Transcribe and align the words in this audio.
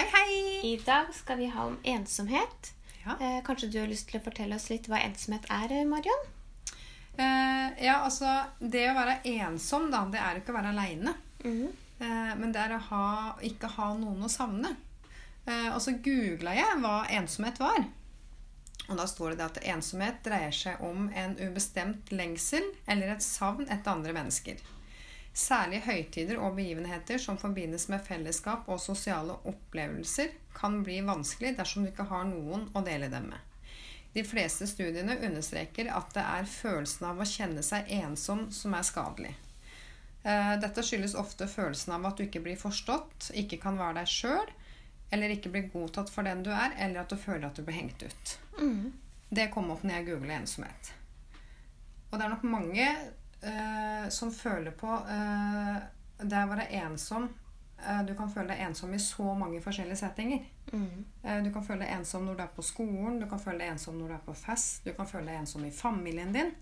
Hei, 0.00 0.08
hei! 0.12 0.72
I 0.72 0.76
dag 0.84 1.10
skal 1.12 1.36
vi 1.36 1.46
ha 1.52 1.64
om 1.68 1.74
ensomhet. 1.84 2.70
Ja. 3.02 3.16
Eh, 3.20 3.42
kanskje 3.44 3.66
du 3.68 3.74
har 3.82 3.88
lyst 3.90 4.06
til 4.08 4.16
å 4.16 4.22
fortelle 4.24 4.56
oss 4.56 4.70
litt 4.70 4.86
hva 4.88 4.96
ensomhet 5.04 5.44
er, 5.52 5.74
eh, 5.76 5.84
Marion? 5.84 6.22
Eh, 7.18 7.84
ja, 7.84 7.98
altså 8.06 8.30
Det 8.58 8.86
å 8.88 8.94
være 8.96 9.18
ensom, 9.28 9.90
da, 9.92 10.06
det 10.08 10.22
er 10.24 10.40
ikke 10.40 10.54
å 10.54 10.56
være 10.56 10.72
aleine. 10.72 11.12
Mm. 11.44 11.68
Eh, 12.00 12.32
men 12.40 12.48
det 12.48 12.62
er 12.62 12.78
å 12.78 12.80
ha, 12.86 13.04
ikke 13.44 13.68
ha 13.76 13.92
noen 13.98 14.24
å 14.24 14.32
savne. 14.32 14.72
Eh, 15.44 15.68
og 15.74 15.82
så 15.84 15.92
googla 15.92 16.56
jeg 16.56 16.80
hva 16.80 16.96
ensomhet 17.20 17.60
var. 17.60 17.84
Og 18.88 18.96
da 18.96 19.04
står 19.04 19.34
det 19.34 19.42
det 19.42 19.50
at 19.50 19.64
ensomhet 19.76 20.24
dreier 20.24 20.56
seg 20.62 20.80
om 20.80 21.10
en 21.12 21.36
ubestemt 21.44 22.08
lengsel 22.08 22.72
eller 22.88 23.18
et 23.18 23.28
savn 23.28 23.68
etter 23.68 23.92
andre 23.92 24.16
mennesker. 24.16 24.64
Særlig 25.32 25.84
høytider 25.86 26.40
og 26.42 26.56
begivenheter 26.56 27.20
som 27.22 27.38
forbindes 27.38 27.86
med 27.88 28.02
fellesskap 28.06 28.66
og 28.68 28.80
sosiale 28.82 29.36
opplevelser, 29.46 30.32
kan 30.56 30.80
bli 30.82 30.98
vanskelig 31.06 31.54
dersom 31.58 31.84
du 31.84 31.92
ikke 31.92 32.08
har 32.10 32.26
noen 32.26 32.66
å 32.74 32.82
dele 32.86 33.08
dem 33.12 33.30
med. 33.30 33.38
De 34.12 34.24
fleste 34.26 34.66
studiene 34.66 35.20
understreker 35.22 35.92
at 35.94 36.10
det 36.16 36.24
er 36.24 36.50
følelsen 36.50 37.06
av 37.12 37.22
å 37.22 37.28
kjenne 37.28 37.62
seg 37.62 37.92
ensom 38.00 38.48
som 38.54 38.74
er 38.74 38.86
skadelig. 38.86 39.36
Eh, 40.24 40.56
Dette 40.60 40.82
skyldes 40.82 41.14
ofte 41.14 41.46
følelsen 41.48 41.94
av 41.94 42.10
at 42.10 42.18
du 42.18 42.26
ikke 42.26 42.42
blir 42.42 42.58
forstått, 42.58 43.30
ikke 43.38 43.60
kan 43.62 43.78
være 43.78 44.00
deg 44.00 44.10
sjøl, 44.10 44.50
eller 45.14 45.34
ikke 45.34 45.52
blir 45.54 45.70
godtatt 45.70 46.10
for 46.10 46.26
den 46.26 46.42
du 46.46 46.50
er, 46.50 46.74
eller 46.78 47.04
at 47.04 47.14
du 47.14 47.18
føler 47.18 47.46
at 47.46 47.58
du 47.58 47.62
blir 47.66 47.78
hengt 47.78 48.02
ut. 48.02 48.34
Mm. 48.58 48.90
Det 49.30 49.46
kom 49.54 49.70
opp 49.70 49.86
når 49.86 50.00
jeg 50.00 50.08
googla 50.10 50.40
ensomhet. 50.40 50.92
Og 52.10 52.18
det 52.18 52.26
er 52.26 52.32
nok 52.34 52.46
mange 52.50 52.86
eh, 53.42 54.08
som 54.08 54.32
føler 54.32 54.74
på 54.76 54.86
uh, 54.86 55.76
det 56.20 56.40
å 56.44 56.50
være 56.50 56.66
ensom 56.82 57.28
uh, 57.80 58.02
Du 58.04 58.14
kan 58.18 58.30
føle 58.32 58.52
deg 58.52 58.64
ensom 58.66 58.94
i 58.94 59.00
så 59.00 59.34
mange 59.34 59.62
forskjellige 59.64 60.02
settinger. 60.02 60.44
Mm. 60.72 61.04
Du 61.44 61.48
kan 61.50 61.64
føle 61.66 61.82
deg 61.82 61.96
ensom 61.96 62.26
når 62.28 62.36
du 62.38 62.42
er 62.44 62.52
på 62.54 62.62
skolen, 62.62 63.18
du 63.18 63.26
kan 63.30 63.40
føle 63.42 63.58
deg 63.58 63.72
ensom 63.72 63.96
når 63.98 64.12
du 64.12 64.14
er 64.14 64.26
på 64.26 64.34
fest, 64.38 64.84
du 64.84 64.92
kan 64.94 65.08
føle 65.08 65.26
deg 65.26 65.40
ensom 65.40 65.64
i 65.66 65.72
familien 65.74 66.30
din. 66.36 66.52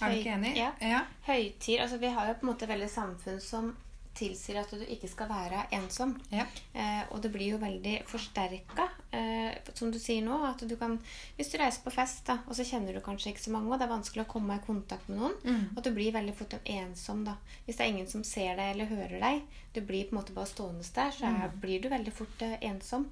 Er 0.00 0.10
du 0.10 0.18
ikke 0.18 0.34
enig? 0.34 0.56
ja. 0.58 0.72
ja. 0.82 1.04
Høytid 1.28 1.80
Altså, 1.80 2.00
vi 2.02 2.10
har 2.10 2.26
jo 2.26 2.34
på 2.40 2.46
en 2.46 2.50
måte 2.50 2.66
veldig 2.66 2.90
samfunn 2.90 3.40
som 3.40 3.70
tilsier 4.14 4.60
at 4.60 4.70
du 4.70 4.82
ikke 4.84 5.08
skal 5.10 5.28
være 5.28 5.64
ensom. 5.76 6.14
Ja. 6.30 6.44
Eh, 6.74 7.02
og 7.10 7.20
det 7.24 7.30
blir 7.34 7.52
jo 7.54 7.58
veldig 7.62 7.96
forsterka, 8.06 8.88
eh, 9.12 9.56
som 9.74 9.90
du 9.90 9.98
sier 9.98 10.22
nå. 10.24 10.38
At 10.48 10.62
du 10.68 10.76
kan, 10.76 10.98
hvis 11.36 11.50
du 11.52 11.58
reiser 11.58 11.82
på 11.84 11.92
fest, 11.94 12.24
da, 12.26 12.38
og 12.46 12.54
så 12.58 12.64
kjenner 12.64 12.94
du 12.94 13.00
kanskje 13.04 13.32
ikke 13.32 13.44
så 13.46 13.50
mange, 13.54 13.72
og 13.72 13.78
det 13.78 13.88
er 13.88 13.94
vanskelig 13.94 14.24
å 14.26 14.30
komme 14.34 14.56
i 14.58 14.64
kontakt 14.66 15.08
med 15.08 15.18
noen, 15.18 15.34
Mm. 15.44 15.76
at 15.76 15.84
du 15.84 15.90
blir 15.90 16.12
veldig 16.12 16.34
fort 16.34 16.54
ensom. 16.64 17.24
da. 17.24 17.36
Hvis 17.66 17.76
det 17.76 17.80
er 17.86 17.92
ingen 17.92 18.06
som 18.06 18.24
ser 18.24 18.56
deg 18.56 18.74
eller 18.74 18.86
hører 18.86 19.20
deg, 19.20 19.42
du 19.74 19.80
blir 19.80 20.04
på 20.08 20.12
en 20.16 20.22
måte 20.22 20.32
bare 20.34 20.46
stående 20.46 20.84
der, 20.94 21.10
så 21.10 21.24
er, 21.26 21.48
blir 21.60 21.80
du 21.82 21.88
veldig 21.88 22.12
fort 22.12 22.42
eh, 22.42 22.56
ensom. 22.62 23.10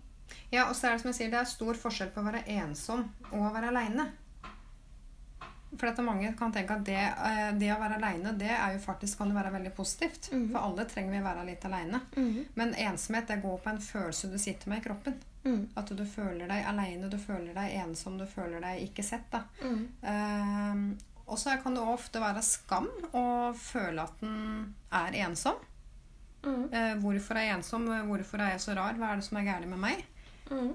Ja, 0.51 0.69
og 0.71 0.75
så 0.77 0.87
er 0.89 0.93
det 0.93 1.01
som 1.03 1.11
jeg 1.11 1.15
sier, 1.19 1.31
det 1.31 1.41
er 1.41 1.45
stor 1.45 1.75
forskjell 1.75 2.11
på 2.15 2.21
å 2.23 2.25
være 2.31 2.47
ensom 2.47 3.11
og 3.33 3.41
å 3.41 3.53
være 3.53 3.69
aleine. 3.69 4.13
For 5.79 5.89
at 5.89 5.99
mange 6.05 6.35
kan 6.37 6.53
tenke 6.53 6.75
at 6.77 6.85
det, 6.85 6.99
eh, 7.01 7.53
det 7.57 7.71
å 7.73 7.79
være 7.81 7.97
aleine, 7.97 8.35
det 8.39 8.51
er 8.53 8.75
jo 8.75 8.81
faktisk 8.85 9.19
kan 9.19 9.31
jo 9.33 9.37
være 9.39 9.53
veldig 9.55 9.71
positivt. 9.77 10.29
Mm. 10.33 10.51
For 10.53 10.59
alle 10.61 10.85
trenger 10.91 11.15
vi 11.15 11.21
å 11.23 11.25
være 11.25 11.45
litt 11.49 11.65
aleine. 11.65 12.01
Mm. 12.17 12.45
Men 12.61 12.75
ensomhet 12.75 13.29
det 13.33 13.39
går 13.43 13.59
på 13.65 13.71
en 13.71 13.81
følelse 13.81 14.29
du 14.33 14.37
sitter 14.39 14.69
med 14.69 14.83
i 14.83 14.85
kroppen. 14.85 15.17
Mm. 15.45 15.63
At 15.81 15.89
du 15.97 16.05
føler 16.07 16.47
deg 16.51 16.67
aleine, 16.69 17.09
du 17.11 17.17
føler 17.19 17.55
deg 17.57 17.73
ensom, 17.81 18.19
du 18.21 18.27
føler 18.27 18.61
deg 18.61 18.85
ikke 18.85 19.03
sett. 19.07 19.25
da. 19.33 19.43
Mm. 19.65 19.89
Eh, 20.13 21.09
og 21.33 21.39
så 21.39 21.57
kan 21.63 21.75
det 21.75 21.83
ofte 21.89 22.21
være 22.21 22.43
skam 22.45 22.89
å 23.17 23.25
føle 23.57 24.03
at 24.05 24.23
en 24.27 24.75
er 24.93 25.17
ensom. 25.25 25.57
Mm. 26.45 26.65
Eh, 26.75 26.95
hvorfor 27.01 27.39
er 27.39 27.47
jeg 27.49 27.57
ensom? 27.57 27.87
Hvorfor 28.11 28.43
er 28.45 28.51
jeg 28.57 28.61
så 28.61 28.75
rar? 28.77 28.99
Hva 28.99 29.13
er 29.15 29.21
det 29.23 29.25
som 29.25 29.39
er 29.41 29.47
galt 29.49 29.69
med 29.71 29.81
meg? 29.81 30.05
Mm. 30.51 30.73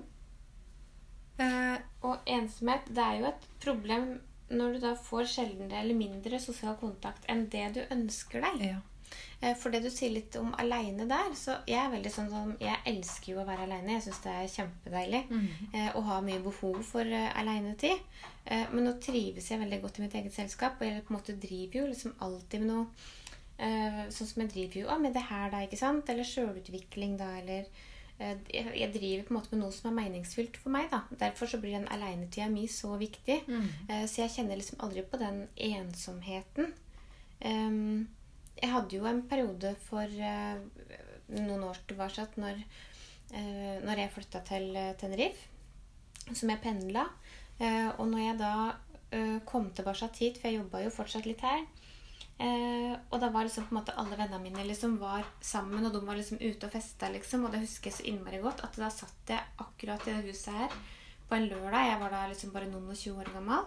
Eh, 1.38 1.78
Og 2.08 2.18
ensomhet, 2.26 2.88
det 2.90 3.04
er 3.04 3.20
jo 3.20 3.28
et 3.30 3.46
problem 3.62 4.08
når 4.50 4.74
du 4.78 4.80
da 4.86 4.94
får 4.96 5.26
sjeldnere 5.34 5.82
eller 5.82 5.98
mindre 5.98 6.40
sosial 6.40 6.78
kontakt 6.80 7.26
enn 7.30 7.48
det 7.52 7.66
du 7.76 7.82
ønsker 7.94 8.42
deg. 8.46 8.64
ja. 8.74 8.78
Eh, 9.40 9.54
For 9.56 9.72
det 9.72 9.84
du 9.86 9.90
sier 9.94 10.12
litt 10.12 10.36
om 10.36 10.50
aleine 10.60 11.06
der, 11.08 11.30
så 11.38 11.60
jeg 11.70 11.80
er 11.80 11.92
veldig 11.94 12.12
sånn 12.12 12.30
som 12.32 12.50
Jeg 12.60 12.76
elsker 12.92 13.32
jo 13.34 13.42
å 13.42 13.46
være 13.48 13.68
aleine. 13.68 13.94
Jeg 13.94 14.04
syns 14.08 14.24
det 14.24 14.34
er 14.34 14.50
kjempedeilig. 14.56 15.22
mm. 15.30 15.48
eh, 15.74 15.90
Og 15.96 16.04
har 16.10 16.26
mye 16.26 16.40
behov 16.44 16.82
for 16.84 17.06
uh, 17.06 17.40
aleinetid. 17.40 18.02
Eh, 18.46 18.66
men 18.74 18.84
nå 18.84 18.98
trives 19.04 19.48
jeg 19.52 19.60
veldig 19.60 19.82
godt 19.82 20.00
i 20.00 20.04
mitt 20.06 20.16
eget 20.16 20.34
selskap, 20.34 20.80
og 20.82 20.88
jeg 20.88 21.04
på 21.04 21.14
en 21.14 21.20
måte 21.20 21.38
driver 21.40 21.80
jo 21.82 21.88
liksom 21.88 22.16
alltid 22.20 22.64
med 22.66 22.74
noe 22.74 22.86
eh, 23.60 24.04
Sånn 24.14 24.28
som 24.32 24.42
jeg 24.44 24.52
driver 24.54 24.82
jo 24.82 24.90
ah, 24.94 25.00
med 25.02 25.14
det 25.14 25.24
her, 25.30 25.50
da, 25.52 25.64
ikke 25.66 25.80
sant? 25.80 26.10
Eller 26.10 26.28
sjølutvikling, 26.28 27.18
da, 27.20 27.30
eller 27.42 27.68
jeg 28.20 28.74
jeg 28.78 28.94
driver 28.94 29.24
på 29.28 29.34
en 29.34 29.38
måte 29.40 29.52
med 29.54 29.62
noe 29.62 29.72
som 29.76 29.90
er 29.92 29.98
meningsfylt 30.02 30.58
for 30.58 30.74
meg. 30.74 30.90
da. 30.92 31.04
Derfor 31.12 31.46
så 31.48 31.60
blir 31.62 31.76
den 31.78 31.88
aleinetida 31.88 32.50
mi 32.50 32.68
så 32.68 32.98
viktig. 32.98 33.44
Mm. 33.48 33.68
Eh, 33.90 34.06
Så 34.08 34.22
jeg 34.24 34.32
kjenner 34.36 34.58
liksom 34.58 34.80
aldri 34.80 35.04
på 35.04 35.20
den 35.22 35.48
ensomheten. 35.56 36.74
Ehm, 37.42 38.08
jeg 38.62 38.72
hadde 38.72 38.96
jo 38.98 39.06
en 39.06 39.22
periode 39.30 39.76
for 39.86 40.02
eh, 40.04 40.58
noen 41.30 41.64
år 41.64 41.78
tilbake 41.88 42.28
når, 42.38 42.64
når 43.84 43.98
jeg 44.00 44.12
flytta 44.16 44.40
til 44.48 44.78
Tenerife, 44.98 45.48
som 46.34 46.50
jeg 46.50 46.62
pendla. 46.64 47.06
Eh, 47.60 47.90
og 47.98 48.08
når 48.12 48.22
jeg 48.24 48.38
da 48.42 48.54
eh, 49.12 49.38
kom 49.46 49.70
tilbake 49.74 50.10
hit, 50.20 50.38
for 50.38 50.50
jeg 50.50 50.60
jobba 50.60 50.84
jo 50.84 50.94
fortsatt 50.94 51.26
litt 51.26 51.42
her 51.42 51.66
eh, 52.40 52.94
Og 53.10 53.20
da 53.22 53.30
var 53.34 53.48
liksom 53.48 53.68
på 53.68 53.76
en 53.76 53.80
måte 53.82 53.96
alle 53.98 54.18
vennene 54.20 54.42
mine 54.44 54.66
liksom 54.68 54.98
var 55.00 55.26
sammen, 55.42 55.86
og 55.86 55.94
de 55.94 56.02
var 56.06 56.16
liksom 56.20 56.42
ute 56.42 56.68
og 56.68 56.72
festa, 56.74 57.10
liksom. 57.14 57.46
Og 57.46 57.52
det 57.52 57.64
husker 57.64 57.90
jeg 57.92 57.98
så 58.00 58.08
innmari 58.12 58.42
godt, 58.44 58.64
at 58.64 58.76
da 58.78 58.90
satt 58.94 59.34
jeg 59.34 59.40
akkurat 59.64 60.08
i 60.08 60.14
det 60.14 60.30
huset 60.30 60.54
her 60.54 60.76
på 61.28 61.36
en 61.36 61.48
lørdag. 61.50 61.90
Jeg 61.92 62.00
var 62.00 62.14
da 62.14 62.28
liksom 62.32 62.52
bare 62.54 62.70
noen 62.72 62.90
og 62.94 62.96
20 62.96 63.20
år 63.20 63.32
gammel. 63.34 63.66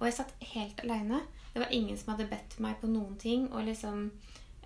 Og 0.00 0.06
jeg 0.08 0.16
satt 0.16 0.32
helt 0.54 0.80
aleine. 0.84 1.20
Det 1.52 1.62
var 1.62 1.72
ingen 1.72 1.96
som 1.96 2.14
hadde 2.14 2.28
bedt 2.30 2.58
meg 2.60 2.80
på 2.80 2.88
noen 2.90 3.16
ting. 3.16 3.46
Og 3.52 3.64
liksom 3.64 4.10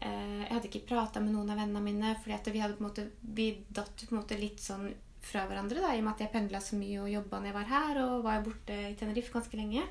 eh, 0.01 0.41
Jeg 0.47 0.53
hadde 0.55 0.71
ikke 0.71 0.89
prata 0.95 1.21
med 1.21 1.35
noen 1.35 1.51
av 1.53 1.61
vennene 1.61 1.83
mine, 1.85 2.15
fordi 2.23 2.35
at 2.39 2.49
vi 2.53 2.63
hadde 2.65 2.79
på 2.79 2.85
en 2.85 2.89
måte 2.89 3.11
Vi 3.21 3.51
datt 3.69 4.07
på 4.07 4.15
en 4.15 4.23
måte 4.23 4.39
litt 4.41 4.61
sånn 4.61 4.89
fra 5.21 5.43
hverandre, 5.45 5.83
da, 5.85 5.91
i 5.93 5.99
og 6.01 6.07
med 6.07 6.15
at 6.15 6.21
jeg 6.25 6.33
pendla 6.33 6.61
så 6.65 6.79
mye 6.81 7.03
og 7.03 7.11
jobba 7.13 7.39
når 7.43 7.51
jeg 7.51 7.55
var 7.59 7.67
her, 7.69 7.99
og 8.07 8.23
var 8.25 8.41
borte 8.41 8.73
i 8.89 8.95
Tenerife 8.97 9.31
ganske 9.35 9.59
lenge. 9.59 9.83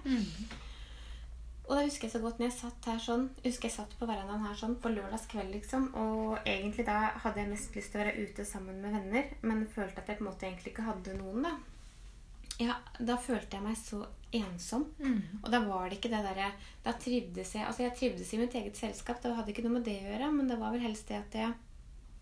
Og 1.70 1.78
da 1.78 1.86
husker 1.86 2.08
jeg 2.08 2.16
så 2.16 2.22
godt 2.24 2.40
når 2.40 2.48
jeg 2.48 2.58
satt 2.58 2.88
her 2.90 3.02
sånn 3.04 3.26
husker 3.44 3.70
jeg 3.70 3.76
satt 3.76 3.92
på 4.00 4.08
verandaen 4.10 4.46
her 4.48 4.56
sånn 4.58 4.74
på 4.82 4.90
lørdagskveld, 4.90 5.52
liksom. 5.54 5.92
Og 6.02 6.40
egentlig 6.42 6.88
da 6.88 7.12
hadde 7.22 7.44
jeg 7.44 7.52
mest 7.52 7.78
lyst 7.78 7.94
til 7.94 8.02
å 8.02 8.04
være 8.04 8.24
ute 8.26 8.46
sammen 8.50 8.80
med 8.82 8.96
venner, 8.98 9.28
men 9.46 9.68
følte 9.70 10.02
at 10.02 10.10
jeg 10.10 10.18
på 10.18 10.26
en 10.26 10.32
måte 10.32 10.50
egentlig 10.50 10.74
ikke 10.74 10.88
hadde 10.88 11.18
noen, 11.20 11.46
da. 11.46 11.54
Ja, 12.60 12.80
da 12.98 13.16
følte 13.22 13.56
jeg 13.56 13.68
meg 13.68 13.78
så 13.80 14.02
ensom. 14.36 14.88
Mm. 14.98 15.22
Og 15.44 15.54
da 15.54 15.62
var 15.64 15.86
det 15.88 16.00
ikke 16.00 16.12
det 16.12 16.20
derre 16.22 16.52
Da 16.84 16.92
trivdes 17.02 17.54
jeg 17.56 17.64
Altså, 17.66 17.82
jeg 17.86 17.96
trivdes 17.98 18.34
i 18.36 18.38
mitt 18.38 18.54
eget 18.60 18.78
selskap, 18.78 19.22
det 19.24 19.32
hadde 19.34 19.54
ikke 19.54 19.64
noe 19.66 19.78
med 19.80 19.88
det 19.88 19.96
å 20.02 20.10
gjøre, 20.10 20.28
men 20.36 20.52
det 20.52 20.58
var 20.60 20.76
vel 20.76 20.84
helst 20.84 21.10
det 21.10 21.22
at 21.22 21.38
jeg 21.40 21.56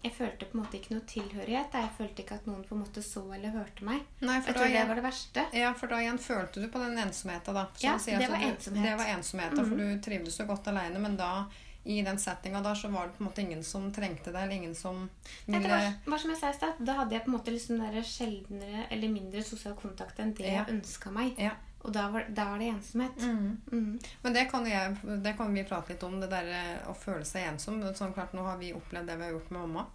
jeg 0.07 0.15
følte 0.17 0.45
på 0.49 0.57
en 0.57 0.63
måte 0.63 0.79
ikke 0.79 0.95
noe 0.95 1.05
tilhørighet. 1.11 1.77
Jeg 1.77 1.91
følte 1.97 2.23
ikke 2.23 2.35
at 2.39 2.47
noen 2.49 2.63
på 2.67 2.75
en 2.75 2.81
måte 2.83 3.03
så 3.05 3.23
eller 3.35 3.53
hørte 3.55 3.83
meg. 3.87 4.01
Nei, 4.21 4.39
Jeg 4.41 4.55
tror 4.55 4.67
det 4.73 4.87
var 4.87 4.95
det 4.95 5.03
verste. 5.05 5.45
ja, 5.53 5.73
for 5.73 5.87
da 5.87 6.01
igjen 6.01 6.17
følte 6.19 6.61
du 6.63 6.67
på 6.73 6.79
den 6.83 6.97
ensomheten, 6.97 7.53
da. 7.53 7.67
Som 7.75 7.87
Ja, 7.89 7.93
du 7.93 8.03
sier, 8.03 8.17
det 8.19 8.25
at 8.25 8.31
var 8.31 8.39
du- 8.39 8.49
ensomhet. 8.51 8.83
Det 8.89 8.97
var 8.97 9.05
ensomheten, 9.17 9.69
For 9.69 9.75
du 9.75 10.01
trivdes 10.01 10.35
så 10.41 10.45
godt 10.47 10.67
aleine, 10.67 10.99
men 10.99 11.15
da 11.17 11.45
i 11.87 12.01
den 12.03 12.17
settinga 12.19 12.61
der 12.61 12.75
så 12.75 12.89
var 12.91 13.07
det 13.07 13.13
på 13.17 13.23
en 13.23 13.29
måte 13.29 13.39
ingen 13.41 13.63
som 13.63 13.91
trengte 13.95 14.31
deg, 14.33 14.43
eller 14.43 14.55
ingen 14.55 14.75
som 14.75 15.09
ville 15.45 15.61
det 15.61 15.69
var, 15.71 15.93
var 16.05 16.17
som 16.17 16.29
jeg 16.31 16.39
sa 16.39 16.49
i 16.49 16.53
stad, 16.53 16.73
Da 16.83 16.93
hadde 16.93 17.11
jeg 17.15 17.23
på 17.23 17.31
en 17.31 17.37
måte 17.37 17.51
liksom 17.53 17.79
der 17.79 18.01
sjeldnere 18.03 18.87
eller 18.91 19.07
mindre 19.07 19.43
sosial 19.43 19.73
kontakt 19.75 20.19
enn 20.19 20.33
det 20.35 20.45
Ja. 20.45 20.65
jeg 20.65 20.81
ønska 20.81 21.11
meg. 21.11 21.37
Ja. 21.39 21.51
Og 21.85 21.93
da 21.93 22.09
var, 22.11 22.25
da 22.27 22.43
var 22.49 22.57
det 22.59 22.67
ensomhet. 22.73 23.15
Mm. 23.21 23.61
Mm. 23.71 23.99
Men 24.23 24.33
det 24.33 24.49
kan, 24.51 24.65
jeg, 24.65 24.97
det 25.23 25.37
kan 25.37 25.53
vi 25.53 25.63
prate 25.63 25.89
litt 25.93 26.03
om, 26.03 26.19
det 26.19 26.29
der 26.29 26.43
eh, 26.51 26.89
å 26.89 26.93
føle 26.95 27.23
seg 27.23 27.45
ensom. 27.53 27.79
Sånn 27.95 28.13
klart, 28.13 28.33
Nå 28.33 28.43
har 28.43 28.57
vi 28.57 28.73
opplevd 28.73 29.07
det 29.07 29.15
vi 29.15 29.23
har 29.23 29.31
gjort 29.31 29.51
med 29.51 29.61
mamma. 29.61 29.85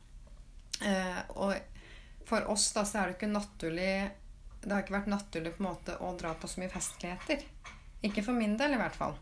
Eh, 0.87 1.21
og 1.37 1.55
for 2.27 2.47
oss 2.51 2.69
da, 2.73 2.85
så 2.89 2.99
er 3.03 3.11
det 3.11 3.17
ikke 3.19 3.29
naturlig 3.33 4.11
Det 4.63 4.71
har 4.73 4.83
ikke 4.85 4.95
vært 4.95 5.11
naturlig 5.11 5.53
på 5.57 5.63
en 5.65 5.69
måte 5.73 5.97
å 5.99 6.13
dra 6.19 6.35
på 6.39 6.49
så 6.49 6.61
mye 6.63 6.71
festligheter. 6.71 7.43
Ikke 8.07 8.23
for 8.23 8.33
min 8.39 8.57
del, 8.57 8.75
i 8.77 8.81
hvert 8.81 8.95
fall. 8.99 9.17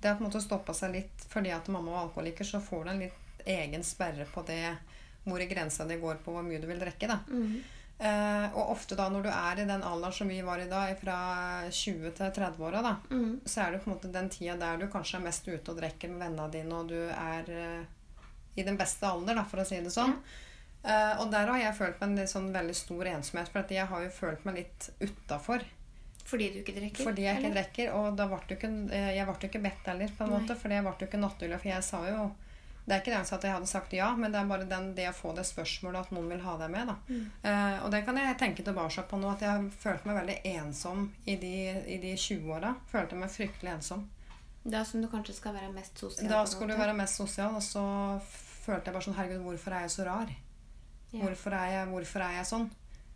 Det 0.00 0.08
har 0.08 0.16
på 0.18 0.24
en 0.24 0.28
måte 0.30 0.42
stoppa 0.44 0.74
seg 0.74 0.92
litt 0.94 1.24
fordi 1.30 1.50
at 1.54 1.66
mamma 1.68 1.90
var 1.96 2.04
alkoholiker, 2.08 2.44
så 2.46 2.60
får 2.62 2.84
du 2.84 2.90
en 2.92 3.02
litt 3.02 3.46
egen 3.46 3.82
sperre 3.84 4.24
på 4.30 4.42
det 4.46 4.76
hvor 5.24 5.40
i 5.40 5.46
grensa 5.50 5.84
det 5.88 5.96
går 6.02 6.20
på 6.24 6.32
hvor 6.34 6.44
mye 6.46 6.60
du 6.62 6.66
vil 6.70 6.78
drikke. 6.82 7.08
da. 7.10 7.18
Mm. 7.28 7.56
Eh, 7.98 8.46
og 8.58 8.70
ofte 8.74 8.96
da 8.98 9.08
når 9.08 9.22
du 9.26 9.30
er 9.30 9.60
i 9.62 9.66
den 9.68 9.82
alderen 9.86 10.12
som 10.12 10.28
vi 10.28 10.40
var 10.44 10.58
i 10.62 10.68
da, 10.70 10.84
fra 11.00 11.18
20 11.70 12.10
til 12.18 12.30
30-åra, 12.38 12.82
da, 12.82 12.94
Mm. 13.10 13.40
så 13.46 13.62
er 13.66 13.72
det 13.72 13.82
på 13.84 13.90
en 13.90 13.96
måte 13.96 14.12
den 14.12 14.28
tida 14.30 14.56
der 14.56 14.76
du 14.78 14.88
kanskje 14.92 15.16
er 15.18 15.24
mest 15.26 15.46
ute 15.48 15.70
og 15.70 15.78
drikker 15.78 16.10
med 16.10 16.20
vennene 16.28 16.50
dine, 16.52 16.74
og 16.74 16.88
du 16.88 16.98
er 17.08 17.50
eh, 17.50 17.84
i 18.56 18.62
den 18.66 18.76
beste 18.76 19.06
alder, 19.06 19.34
da, 19.34 19.44
for 19.44 19.62
å 19.62 19.66
si 19.66 19.80
det 19.80 19.90
sånn. 19.94 20.18
Eh, 20.84 21.20
og 21.22 21.30
der 21.32 21.48
har 21.48 21.62
jeg 21.62 21.76
følt 21.78 22.00
meg 22.00 22.10
en 22.10 22.18
litt 22.20 22.32
sånn 22.32 22.50
veldig 22.52 22.76
stor 22.76 23.08
ensomhet, 23.14 23.50
for 23.52 23.72
jeg 23.72 23.88
har 23.88 24.04
jo 24.04 24.12
følt 24.12 24.44
meg 24.44 24.60
litt 24.60 24.90
utafor. 25.00 25.64
Fordi 26.24 26.48
du 26.52 26.60
ikke 26.62 26.76
drikker? 26.76 27.04
Fordi 27.08 27.24
jeg 27.26 27.40
ikke 27.40 27.52
drikker, 27.52 27.92
og 27.96 28.16
da 28.16 28.28
ble 28.28 28.40
du 28.48 28.56
ikke, 28.56 28.72
eh, 28.92 29.12
jeg 29.16 29.28
ble 29.28 29.50
ikke 29.50 29.64
bedt 29.64 29.92
heller, 29.92 30.12
på 30.16 30.24
en 30.24 30.32
Nei. 30.32 30.40
måte, 30.40 30.56
for 30.60 30.72
det 30.72 30.80
ble 30.84 30.96
jo 31.00 31.08
ikke 31.08 31.20
naturlig, 31.20 31.60
for 31.60 31.72
jeg 31.72 31.86
sa 31.86 32.02
jo 32.08 32.24
det 32.84 32.92
er 32.92 33.00
ikke 33.00 33.12
det 33.14 33.32
at 33.32 33.44
jeg 33.46 33.54
hadde 33.54 33.68
sagt 33.68 33.94
ja, 33.96 34.10
men 34.12 34.32
det 34.32 34.40
er 34.42 34.48
bare 34.48 34.66
den, 34.68 34.90
det 34.96 35.06
å 35.08 35.14
få 35.16 35.30
det 35.32 35.46
spørsmålet 35.48 36.04
at 36.04 36.10
noen 36.12 36.26
vil 36.34 36.42
ha 36.44 36.56
deg 36.60 36.72
med. 36.74 36.90
da. 36.90 36.96
Mm. 37.08 37.22
Uh, 37.40 37.76
og 37.86 37.94
det 37.94 38.02
kan 38.04 38.18
jeg 38.20 38.36
tenke 38.42 38.66
tilbake 38.66 39.04
på 39.08 39.20
nå, 39.22 39.30
at 39.32 39.44
jeg 39.44 39.48
har 39.54 39.70
følt 39.80 40.04
meg 40.04 40.18
veldig 40.18 40.34
ensom 40.50 41.06
i 41.24 41.38
de, 41.40 41.54
i 41.94 41.96
de 42.02 42.12
20-åra. 42.12 42.74
Følte 42.92 43.16
meg 43.16 43.32
fryktelig 43.32 43.72
ensom. 43.78 44.04
Da 44.68 44.84
som 44.84 45.00
du 45.00 45.08
kanskje 45.08 45.38
skal 45.38 45.56
være 45.56 45.72
mest 45.72 45.96
sosial? 45.96 46.28
Da 46.28 46.42
skulle 46.48 46.76
du 46.76 46.82
være 46.82 46.96
mest 46.98 47.16
sosial, 47.20 47.56
og 47.56 47.64
så 47.64 47.84
følte 48.66 48.90
jeg 48.90 48.98
bare 48.98 49.06
sånn 49.08 49.16
Herregud, 49.16 49.46
hvorfor 49.48 49.78
er 49.78 49.86
jeg 49.86 49.94
så 49.96 50.06
rar? 50.10 50.36
Hvorfor, 51.22 51.56
er 51.56 51.72
jeg, 51.72 51.88
hvorfor 51.92 52.24
er 52.26 52.38
jeg 52.38 52.48
sånn? 52.50 52.68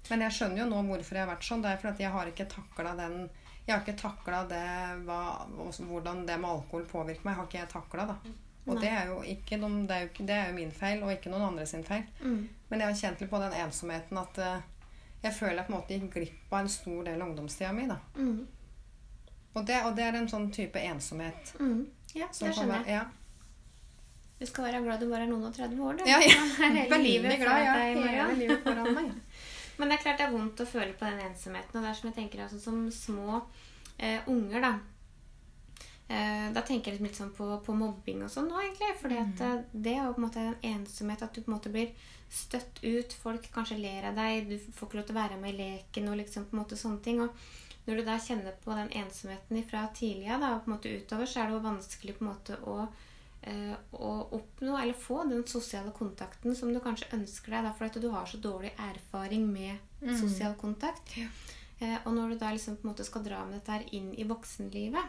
Men 0.08 0.24
jeg 0.24 0.36
skjønner 0.36 0.62
jo 0.62 0.66
nå 0.70 0.82
hvorfor 0.88 1.18
jeg 1.18 1.24
har 1.24 1.30
vært 1.32 1.46
sånn. 1.46 1.62
Det 1.64 1.70
er 1.70 1.80
fordi 1.82 2.04
jeg 2.06 2.14
har 2.14 2.30
ikke 2.30 2.48
takla 2.52 2.94
den 2.98 3.16
Jeg 3.66 3.74
har 3.74 3.82
ikke 3.84 4.00
takla 4.00 4.42
hvordan 4.48 6.22
det 6.26 6.36
med 6.40 6.50
alkohol 6.50 6.86
påvirker 6.88 7.26
meg. 7.26 7.36
har 7.36 7.48
ikke 7.48 7.58
jeg 7.58 7.72
takla, 7.72 8.06
da. 8.08 8.18
Og 8.68 8.80
det 8.80 8.88
er 8.88 9.08
noen, 9.60 9.86
det 9.88 9.96
er 9.96 10.06
jo, 10.06 10.24
det 10.28 10.34
er 10.34 10.48
jo 10.50 10.56
min 10.56 10.72
feil, 10.72 11.02
og 11.02 11.12
ikke 11.12 11.32
noen 11.32 11.46
andre 11.50 11.66
sin 11.66 11.84
feil. 11.84 12.04
Mm. 12.20 12.48
Men 12.68 12.80
jeg 12.80 12.88
har 12.88 12.98
kjent 13.02 13.22
litt 13.22 13.30
på 13.30 13.40
den 13.40 13.56
ensomheten 13.56 14.20
at 14.20 14.40
uh, 14.44 14.58
jeg 15.22 15.34
føler 15.34 15.56
jeg 15.56 15.66
på 15.66 15.72
en 15.72 15.78
måte 15.78 15.96
gikk 15.96 16.10
glipp 16.14 16.52
av 16.52 16.60
en 16.60 16.72
stor 16.72 17.04
del 17.08 17.22
av 17.22 17.28
ungdomstida 17.28 17.72
mi. 17.76 17.86
da. 17.88 17.98
Mm. 18.16 18.46
Og 19.54 19.66
det, 19.66 19.78
og 19.84 19.96
det 19.96 20.04
er 20.04 20.18
en 20.18 20.28
sånn 20.30 20.50
type 20.54 20.80
ensomhet. 20.80 21.54
Mm. 21.58 21.86
Ja, 22.14 22.28
det 22.28 22.52
skjønner 22.54 22.84
jeg. 22.84 22.98
Ja. 22.98 23.06
Du 24.38 24.46
skal 24.46 24.68
være 24.68 24.82
glad 24.84 25.00
du 25.02 25.08
bare 25.10 25.24
er 25.26 25.30
noen 25.30 25.48
og 25.48 25.54
30 25.54 25.80
år, 25.82 25.96
du. 25.98 26.04
Ja, 26.06 26.18
ja. 26.22 26.42
Veldig 26.92 27.14
glad. 27.22 27.40
Foran 27.42 27.80
deg, 27.80 27.96
hele 28.04 28.36
livet 28.38 28.60
foran 28.66 28.92
meg. 28.94 29.08
Men 29.78 29.90
det 29.90 29.96
er 29.96 30.04
klart 30.04 30.20
det 30.20 30.26
er 30.26 30.34
vondt 30.34 30.62
å 30.62 30.66
føle 30.66 30.94
på 30.98 31.06
den 31.06 31.24
ensomheten. 31.26 31.74
Og 31.74 31.84
det 31.84 31.90
er 31.90 31.98
som 31.98 32.08
jeg 32.10 32.16
tenker 32.16 32.44
altså, 32.44 32.60
som 32.62 32.84
små 32.94 33.40
eh, 33.98 34.22
unger, 34.30 34.62
da. 34.62 34.72
Eh, 36.08 36.46
da 36.54 36.62
tenker 36.64 36.90
jeg 36.90 36.96
liksom 36.96 37.08
litt 37.08 37.18
sånn 37.18 37.34
på, 37.36 37.46
på 37.66 37.74
mobbing 37.76 38.22
og 38.24 38.32
sånn 38.32 38.48
nå, 38.50 38.58
egentlig. 38.62 38.94
Fordi 39.02 39.18
at 39.22 39.42
eh, 39.46 39.58
det 39.74 39.94
er 39.94 40.06
jo 40.06 40.14
på 40.16 40.22
en 40.22 40.26
måte 40.28 40.44
en 40.44 40.56
ensomhet 40.70 41.26
at 41.26 41.34
du 41.34 41.42
på 41.42 41.50
en 41.50 41.56
måte 41.56 41.74
blir 41.74 41.90
støtt 42.30 42.82
ut. 42.82 43.18
Folk 43.22 43.50
kanskje 43.54 43.80
ler 43.82 44.10
av 44.10 44.18
deg. 44.18 44.50
Du 44.50 44.56
får 44.58 44.88
ikke 44.88 45.00
lov 45.00 45.08
til 45.10 45.18
å 45.18 45.20
være 45.20 45.40
med 45.42 45.54
i 45.54 45.58
leken 45.64 46.10
og 46.10 46.18
liksom 46.22 46.46
på 46.46 46.56
en 46.56 46.62
måte 46.62 46.78
sånne 46.78 47.02
ting. 47.04 47.22
Og 47.26 47.88
når 47.88 48.00
du 48.00 48.06
da 48.06 48.18
kjenner 48.22 48.56
på 48.62 48.74
den 48.76 48.90
ensomheten 49.02 49.62
fra 49.66 49.86
tidlig 49.98 50.30
av 50.34 50.46
og 50.46 50.64
på 50.64 50.70
en 50.70 50.76
måte 50.76 50.94
utover, 50.94 51.26
så 51.26 51.42
er 51.42 51.50
det 51.50 51.58
jo 51.58 51.66
vanskelig 51.66 52.18
på 52.18 52.26
en 52.26 52.32
måte 52.32 52.58
å 52.66 52.80
å 53.92 54.10
oppnå 54.36 54.74
eller 54.78 54.92
få 54.98 55.22
den 55.28 55.44
sosiale 55.46 55.90
kontakten 55.96 56.54
som 56.56 56.72
du 56.74 56.80
kanskje 56.80 57.08
ønsker 57.16 57.50
deg. 57.54 57.64
Da, 57.64 57.72
for 57.72 57.86
at 57.86 58.00
du 58.02 58.08
har 58.10 58.26
så 58.26 58.40
dårlig 58.42 58.72
erfaring 58.78 59.46
med 59.52 59.78
Mm. 60.00 60.14
sosial 60.20 60.54
kontakt. 60.54 61.16
Ja. 61.16 61.26
Eh, 61.80 61.98
og 62.04 62.12
når 62.14 62.28
du 62.30 62.38
da 62.38 62.50
liksom 62.52 62.76
på 62.76 62.84
en 62.86 62.92
måte 62.94 63.04
skal 63.04 63.22
dra 63.24 63.44
med 63.44 63.54
dette 63.60 63.72
her 63.72 63.84
inn 63.92 64.12
i 64.14 64.24
voksenlivet, 64.24 65.04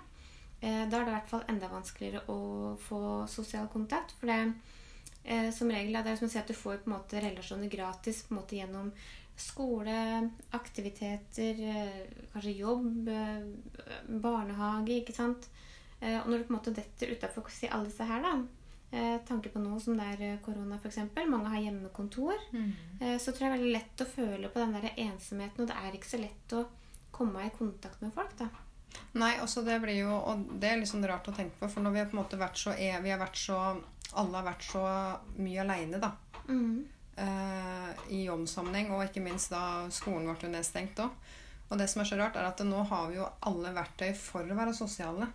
eh, 0.61 0.89
da 0.89 0.97
er 0.97 1.05
det 1.05 1.11
i 1.11 1.15
hvert 1.17 1.29
fall 1.29 1.43
enda 1.47 1.67
vanskeligere 1.69 2.23
å 2.27 2.77
få 2.77 3.27
sosial 3.27 3.67
kontakt. 3.67 4.11
For 4.19 4.27
det 4.27 4.53
eh, 5.25 5.51
som 5.51 5.69
regel 5.69 5.93
det 5.93 6.07
er 6.07 6.15
som 6.15 6.27
å 6.27 6.31
si 6.31 6.39
at 6.39 6.47
du 6.47 6.53
får 6.53 6.77
på 6.83 6.89
en 6.89 6.97
måte 6.97 7.21
relasjoner 7.21 7.69
gratis 7.69 8.23
på 8.23 8.33
en 8.33 8.41
måte 8.41 8.55
gjennom 8.57 8.91
skole, 9.39 10.31
aktiviteter, 10.51 11.59
eh, 11.61 12.07
kanskje 12.33 12.57
jobb, 12.57 13.07
eh, 13.07 14.09
barnehage, 14.09 15.01
ikke 15.03 15.13
sant. 15.15 15.47
Eh, 16.01 16.19
og 16.21 16.29
når 16.29 16.37
du 16.37 16.43
på 16.47 16.53
en 16.53 16.57
måte 16.59 16.73
detter 16.75 17.11
utafor 17.11 17.49
alle 17.71 17.89
disse 17.89 18.03
her, 18.07 18.21
da, 18.23 18.33
eh, 18.91 19.17
tanke 19.27 19.49
på 19.49 19.59
nå 19.59 19.79
som 19.79 19.97
det 19.97 20.05
er 20.13 20.21
eh, 20.29 20.39
korona 20.45 20.77
f.eks., 20.79 20.97
mange 21.27 21.49
har 21.49 21.61
hjemmekontor, 21.61 22.35
eh, 23.01 23.17
så 23.17 23.31
tror 23.31 23.39
jeg 23.39 23.51
det 23.51 23.51
er 23.51 23.57
veldig 23.57 23.73
lett 23.75 24.01
å 24.05 24.09
føle 24.15 24.49
på 24.49 24.59
den 24.59 24.73
der 24.77 24.89
ensomheten, 24.95 25.61
og 25.65 25.67
det 25.67 25.77
er 25.77 25.97
ikke 25.97 26.13
så 26.13 26.21
lett 26.21 26.55
å 26.57 26.65
komme 27.11 27.45
i 27.45 27.51
kontakt 27.57 28.01
med 28.01 28.13
folk, 28.13 28.35
da. 28.37 28.47
Nei, 29.13 29.35
også 29.43 29.61
det 29.61 29.75
blir 29.83 29.99
jo 29.99 30.15
Og 30.17 30.47
det 30.59 30.69
er 30.69 30.79
litt 30.81 30.89
sånn 30.89 31.05
rart 31.05 31.27
å 31.29 31.33
tenke 31.35 31.59
på, 31.59 31.67
for 31.69 31.85
når 31.85 31.91
vi 31.93 31.99
har 31.99 32.07
på 32.09 32.15
en 32.17 32.23
måte 32.23 32.39
vært 32.41 32.57
så 32.57 32.71
e- 32.73 32.97
Vi 33.03 33.11
har 33.13 33.19
vært 33.21 33.37
så 33.37 33.57
Alle 34.17 34.39
har 34.39 34.47
vært 34.47 34.65
så 34.65 34.81
mye 35.37 35.61
aleine, 35.61 35.99
da. 36.01 36.09
Mm. 36.47 36.85
eh, 37.21 37.91
I 38.17 38.23
jobbsammenheng, 38.25 38.89
og 38.95 39.03
ikke 39.05 39.21
minst 39.21 39.51
da 39.53 39.85
skolen 39.93 40.25
ble 40.25 40.47
jo 40.47 40.53
nedstengt 40.55 40.97
òg. 41.03 41.11
Og 41.69 41.77
det 41.77 41.85
som 41.91 42.01
er 42.01 42.09
så 42.09 42.17
rart, 42.17 42.35
er 42.35 42.47
at 42.49 42.63
nå 42.65 42.81
har 42.89 43.11
vi 43.11 43.19
jo 43.19 43.27
alle 43.45 43.75
verktøy 43.75 44.15
for 44.17 44.41
å 44.41 44.57
være 44.57 44.73
sosiale. 44.73 45.27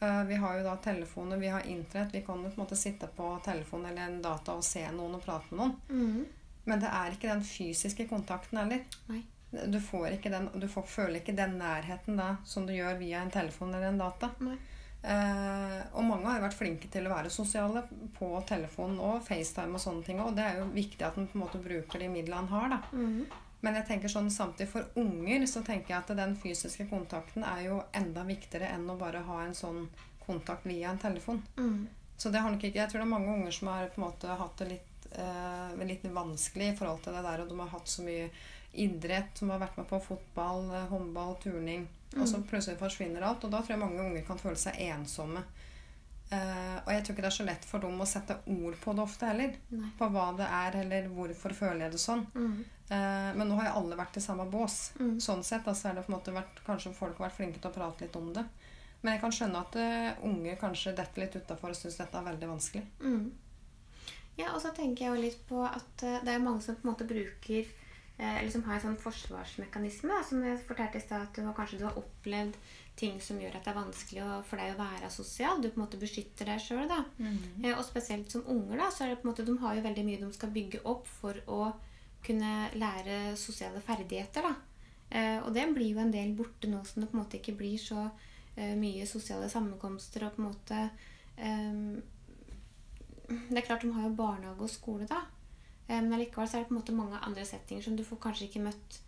Eh, 0.00 0.24
vi 0.24 0.34
har 0.34 0.58
jo 0.58 0.64
da 0.64 0.76
telefoner, 0.76 1.36
vi 1.36 1.48
har 1.48 1.66
internett. 1.66 2.14
Vi 2.14 2.22
kan 2.22 2.44
jo 2.44 2.50
på 2.50 2.60
en 2.60 2.64
måte 2.64 2.76
sitte 2.76 3.06
på 3.16 3.34
telefon 3.44 3.86
eller 3.86 4.02
en 4.02 4.22
data 4.22 4.56
og 4.56 4.64
se 4.64 4.86
noen 4.94 5.18
og 5.18 5.24
prate 5.24 5.52
med 5.52 5.60
noen. 5.60 5.76
Mm. 5.90 6.24
Men 6.64 6.80
det 6.80 6.88
er 6.92 7.12
ikke 7.12 7.28
den 7.28 7.44
fysiske 7.44 8.06
kontakten 8.08 8.62
heller. 8.62 8.84
Nei. 9.10 9.22
Du, 9.50 9.80
får 9.82 10.14
ikke 10.14 10.30
den, 10.30 10.48
du 10.62 10.68
får, 10.70 10.86
føler 10.86 11.20
ikke 11.20 11.34
den 11.34 11.56
nærheten 11.58 12.20
da 12.20 12.36
som 12.46 12.68
du 12.68 12.72
gjør 12.72 13.00
via 13.00 13.24
en 13.24 13.32
telefon 13.34 13.74
eller 13.74 13.90
en 13.90 14.00
data. 14.00 14.30
Nei. 14.46 14.56
Eh, 15.00 15.78
og 15.96 16.04
mange 16.04 16.28
har 16.28 16.38
jo 16.38 16.44
vært 16.44 16.58
flinke 16.58 16.88
til 16.92 17.08
å 17.08 17.12
være 17.12 17.32
sosiale 17.32 17.82
på 18.16 18.28
telefon 18.48 18.98
og 19.00 19.22
FaceTime 19.26 19.76
og 19.76 19.84
sånne 19.84 20.06
ting. 20.06 20.20
Og 20.24 20.36
det 20.36 20.46
er 20.46 20.60
jo 20.60 20.68
viktig 20.72 21.04
at 21.04 21.20
en 21.20 21.28
på 21.28 21.38
en 21.38 21.44
måte 21.44 21.60
bruker 21.60 22.00
de 22.00 22.08
midlene 22.12 22.48
han 22.48 22.52
har. 22.54 22.76
da. 22.76 22.82
Mm. 22.96 23.49
Men 23.60 23.76
jeg 23.76 23.86
tenker 23.90 24.12
sånn 24.12 24.30
samtidig 24.32 24.70
for 24.72 25.00
unger 25.00 25.44
så 25.50 25.62
tenker 25.64 25.94
jeg 25.94 26.00
at 26.00 26.12
den 26.16 26.36
fysiske 26.40 26.86
kontakten 26.88 27.44
er 27.44 27.66
jo 27.66 27.80
enda 27.96 28.24
viktigere 28.24 28.70
enn 28.72 28.88
å 28.88 28.96
bare 29.00 29.20
ha 29.26 29.42
en 29.44 29.56
sånn 29.56 29.82
kontakt 30.24 30.64
via 30.68 30.92
en 30.92 31.00
telefon. 31.02 31.42
Mm. 31.58 31.88
Så 32.20 32.32
det 32.32 32.40
har 32.40 32.52
nok 32.52 32.64
ikke, 32.64 32.80
jeg 32.80 32.92
tror 32.92 33.02
det 33.02 33.06
er 33.06 33.12
mange 33.14 33.34
unger 33.34 33.54
som 33.56 33.70
har 33.72 33.92
på 33.92 34.00
en 34.00 34.06
måte 34.06 34.38
hatt 34.40 34.58
det 34.60 34.70
litt, 34.74 35.06
eh, 35.12 35.84
litt 35.88 36.04
vanskelig 36.04 36.72
i 36.72 36.76
forhold 36.76 37.04
til 37.04 37.16
det 37.16 37.22
der. 37.24 37.42
Og 37.42 37.48
de 37.48 37.60
har 37.60 37.72
hatt 37.72 37.88
så 37.88 38.04
mye 38.04 38.26
idrett, 38.72 39.38
som 39.38 39.50
har 39.50 39.62
vært 39.62 39.78
med 39.80 39.88
på 39.88 40.00
fotball, 40.04 40.68
eh, 40.74 40.88
håndball, 40.92 41.36
turning. 41.42 41.88
Og 42.16 42.28
så 42.28 42.42
plutselig 42.42 42.78
forsvinner 42.78 43.22
alt. 43.22 43.44
Og 43.44 43.52
da 43.52 43.62
tror 43.62 43.76
jeg 43.76 43.82
mange 43.82 44.02
unger 44.02 44.24
kan 44.26 44.38
føle 44.38 44.58
seg 44.58 44.78
ensomme. 44.90 45.44
Eh, 46.30 46.76
og 46.84 46.90
jeg 46.94 47.02
tror 47.02 47.16
ikke 47.16 47.24
det 47.24 47.30
er 47.32 47.34
så 47.34 47.44
lett 47.48 47.64
for 47.66 47.82
dem 47.82 47.98
å 47.98 48.06
sette 48.06 48.36
ord 48.52 48.76
på 48.78 48.92
det 48.94 49.02
ofte 49.02 49.26
heller. 49.26 49.56
Nei. 49.74 49.88
På 49.98 50.06
hva 50.14 50.28
det 50.38 50.46
er, 50.46 50.76
eller 50.84 51.08
hvorfor 51.10 51.54
føler 51.56 51.88
jeg 51.88 51.96
det 51.96 52.02
sånn. 52.02 52.22
Mm. 52.36 52.60
Uh, 52.90 53.30
men 53.38 53.46
nå 53.46 53.56
har 53.58 53.68
jo 53.68 53.80
alle 53.80 53.98
vært 53.98 54.18
i 54.18 54.22
samme 54.22 54.46
bås. 54.50 54.78
Mm. 54.98 55.16
Sånn 55.22 55.42
sett 55.46 55.66
altså 55.70 55.90
er 55.90 55.98
det 55.98 56.04
på 56.06 56.12
en 56.12 56.16
måte 56.16 56.34
vært, 56.34 56.62
Kanskje 56.66 56.94
folk 56.94 57.18
har 57.18 57.28
vært 57.28 57.38
flinke 57.38 57.58
til 57.58 57.70
å 57.70 57.74
prate 57.74 58.06
litt 58.06 58.18
om 58.18 58.30
det. 58.34 58.46
Men 59.00 59.14
jeg 59.16 59.22
kan 59.24 59.34
skjønne 59.34 59.62
at 59.64 59.78
uh, 59.82 60.24
unge 60.28 60.56
kanskje 60.60 60.94
detter 60.98 61.24
litt 61.24 61.38
utafor 61.38 61.74
og 61.74 61.78
syns 61.78 61.98
dette 61.98 62.18
er 62.18 62.26
veldig 62.30 62.50
vanskelig. 62.52 62.84
Mm. 63.02 63.28
Ja, 64.38 64.52
og 64.54 64.62
så 64.62 64.70
tenker 64.74 65.06
jeg 65.06 65.14
jo 65.14 65.24
litt 65.26 65.40
på 65.50 65.64
at 65.66 66.02
det 66.02 66.30
er 66.30 66.42
mange 66.42 66.62
som 66.64 66.78
på 66.78 66.86
en 66.86 66.92
måte 66.94 67.04
bruker 67.04 67.66
Eller 68.16 68.48
som 68.52 68.62
har 68.64 68.76
en 68.76 68.82
sånn 68.84 69.00
forsvarsmekanisme. 69.00 70.16
Som 70.28 70.44
jeg 70.44 70.62
fortalte 70.68 71.00
i 71.00 71.02
stad, 71.02 71.26
at 71.26 71.36
du 71.36 71.42
har, 71.42 71.54
kanskje 71.56 71.80
du 71.80 71.86
har 71.88 71.98
opplevd 71.98 72.56
ting 73.00 73.20
som 73.24 73.38
gjør 73.40 73.56
at 73.56 73.64
det 73.64 73.72
er 73.72 73.78
vanskelig 73.78 74.22
å, 74.24 74.40
for 74.46 74.60
deg 74.60 74.74
å 74.74 74.80
være 74.80 75.10
sosial. 75.12 75.60
Du 75.60 75.70
på 75.70 75.78
en 75.80 75.84
måte 75.86 76.00
beskytter 76.00 76.50
deg 76.50 76.62
sjøl. 76.62 76.90
Eh, 77.64 77.72
og 77.74 77.84
spesielt 77.88 78.32
som 78.32 78.44
unger, 78.46 78.76
da, 78.82 78.90
så 78.92 79.04
er 79.04 79.12
det 79.12 79.20
på 79.20 79.28
en 79.28 79.32
måte, 79.32 79.46
de 79.48 79.56
har 79.62 79.78
jo 79.78 79.86
veldig 79.86 80.04
mye 80.06 80.20
de 80.20 80.32
skal 80.36 80.52
bygge 80.54 80.82
opp 80.92 81.08
for 81.08 81.40
å 81.50 81.62
kunne 82.26 82.52
lære 82.76 83.36
sosiale 83.40 83.80
ferdigheter. 83.84 84.44
Da. 84.44 84.54
Eh, 85.10 85.38
og 85.40 85.52
det 85.56 85.66
blir 85.74 85.94
jo 85.94 86.04
en 86.04 86.12
del 86.14 86.34
borte 86.38 86.70
nå 86.70 86.82
som 86.86 87.02
det 87.02 87.10
på 87.10 87.16
en 87.16 87.24
måte 87.24 87.40
ikke 87.40 87.56
blir 87.58 87.80
så 87.82 88.06
eh, 88.54 88.76
mye 88.78 89.08
sosiale 89.08 89.48
sammenkomster 89.50 90.26
og 90.26 90.36
på 90.36 90.42
en 90.42 90.48
måte 90.50 90.80
eh, 91.40 91.82
Det 93.30 93.58
er 93.58 93.66
klart 93.66 93.82
de 93.86 93.92
har 93.94 94.06
jo 94.06 94.16
barnehage 94.18 94.66
og 94.66 94.70
skole, 94.70 95.08
da. 95.10 95.24
Eh, 95.88 95.98
men 95.98 96.12
allikevel 96.14 96.48
så 96.48 96.58
er 96.58 96.64
det 96.64 96.70
på 96.70 96.76
en 96.76 96.82
måte 96.82 96.96
mange 96.96 97.22
andre 97.26 97.46
settinger 97.48 97.88
som 97.88 97.96
du 97.98 98.04
får 98.06 98.22
kanskje 98.28 98.50
ikke 98.50 98.68
møtt 98.68 99.00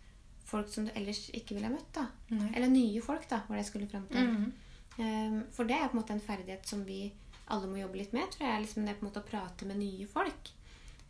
folk 0.45 0.69
som 0.69 0.85
du 0.87 0.91
ellers 0.95 1.27
ikke 1.33 1.57
ville 1.57 1.71
møtt. 1.71 1.89
da. 1.95 2.07
Nei. 2.33 2.51
Eller 2.55 2.71
nye 2.71 3.01
folk, 3.01 3.27
da, 3.29 3.41
var 3.47 3.57
det 3.57 3.63
jeg 3.63 3.71
skulle 3.71 3.89
fram 3.91 4.07
til. 4.11 4.27
Mm 4.27 4.53
-hmm. 4.97 5.33
um, 5.33 5.43
For 5.51 5.63
det 5.63 5.75
er 5.75 5.87
på 5.87 5.97
en 5.97 6.01
måte 6.01 6.13
en 6.13 6.27
ferdighet 6.27 6.67
som 6.67 6.85
vi 6.85 7.13
alle 7.47 7.67
må 7.67 7.77
jobbe 7.77 7.97
litt 7.97 8.13
med, 8.13 8.31
tror 8.31 8.47
jeg. 8.47 8.61
liksom 8.61 8.85
Det 8.85 8.99
på 8.99 9.05
en 9.05 9.11
måte 9.11 9.19
å 9.19 9.29
prate 9.31 9.65
med 9.65 9.77
nye 9.77 10.07
folk. 10.07 10.51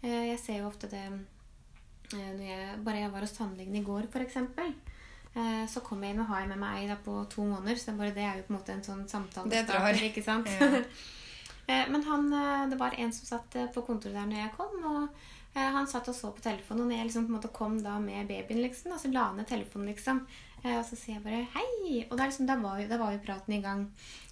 Uh, 0.03 0.27
Jeg 0.27 0.39
ser 0.39 0.57
jo 0.57 0.67
ofte 0.67 0.87
det 0.87 1.11
uh, 2.13 2.31
når 2.37 2.43
jeg, 2.43 2.83
Bare 2.83 2.99
jeg 2.99 3.11
var 3.11 3.19
hos 3.19 3.31
tannlegen 3.31 3.75
i 3.75 3.83
går, 3.83 4.03
f.eks. 4.11 4.37
Så 5.73 5.79
kom 5.81 6.03
jeg 6.03 6.13
inn 6.13 6.19
og 6.19 6.27
har 6.27 6.39
jeg 6.39 6.49
med 6.49 6.57
meg 6.57 6.77
ei 6.77 6.87
da 6.87 6.95
på 6.95 7.25
to 7.29 7.41
måneder. 7.43 7.75
Så 7.75 7.97
bare 7.97 8.13
det 8.13 8.23
er 8.23 8.35
jo 8.37 8.43
på 8.43 8.53
en 8.53 8.59
måte 8.59 8.73
en 8.73 8.83
sånn 8.83 9.09
samtale. 9.09 9.49
Det 9.49 9.67
drar. 9.67 9.93
Ikke 9.93 10.23
sant? 10.23 10.47
Ja. 10.47 10.83
Eh, 11.67 11.89
Men 11.89 12.03
han, 12.03 12.33
eh, 12.33 12.69
det 12.69 12.75
var 12.75 12.95
en 12.97 13.13
som 13.13 13.25
satt 13.25 13.55
eh, 13.55 13.69
på 13.71 13.81
kontoret 13.87 14.15
der 14.15 14.27
når 14.27 14.39
jeg 14.41 14.55
kom. 14.57 14.73
og 14.83 15.03
eh, 15.03 15.32
Han 15.53 15.85
satt 15.87 16.07
og 16.09 16.15
så 16.17 16.31
på 16.33 16.41
telefonen, 16.41 16.87
og 16.87 16.97
jeg 16.97 17.05
liksom 17.05 17.27
på 17.27 17.33
en 17.33 17.37
måte 17.37 17.51
kom 17.53 17.75
da 17.83 17.99
med 18.01 18.25
babyen, 18.27 18.63
liksom, 18.63 18.89
da, 18.89 18.97
så 18.97 19.11
la 19.13 19.27
han 19.27 19.37
ned 19.37 19.47
telefonen 19.51 19.91
liksom, 19.91 20.23
Eh, 20.63 20.77
og 20.79 20.85
så 20.87 20.95
sier 20.95 21.17
jeg 21.17 21.23
bare 21.25 21.45
'hei'. 21.53 22.05
Og 22.09 22.17
da, 22.17 22.25
liksom, 22.25 22.47
da, 22.47 22.55
var, 22.55 22.77
vi, 22.79 22.87
da 22.87 22.97
var 22.97 23.11
vi 23.11 23.25
praten 23.25 23.53
i 23.53 23.61
gang. 23.61 23.83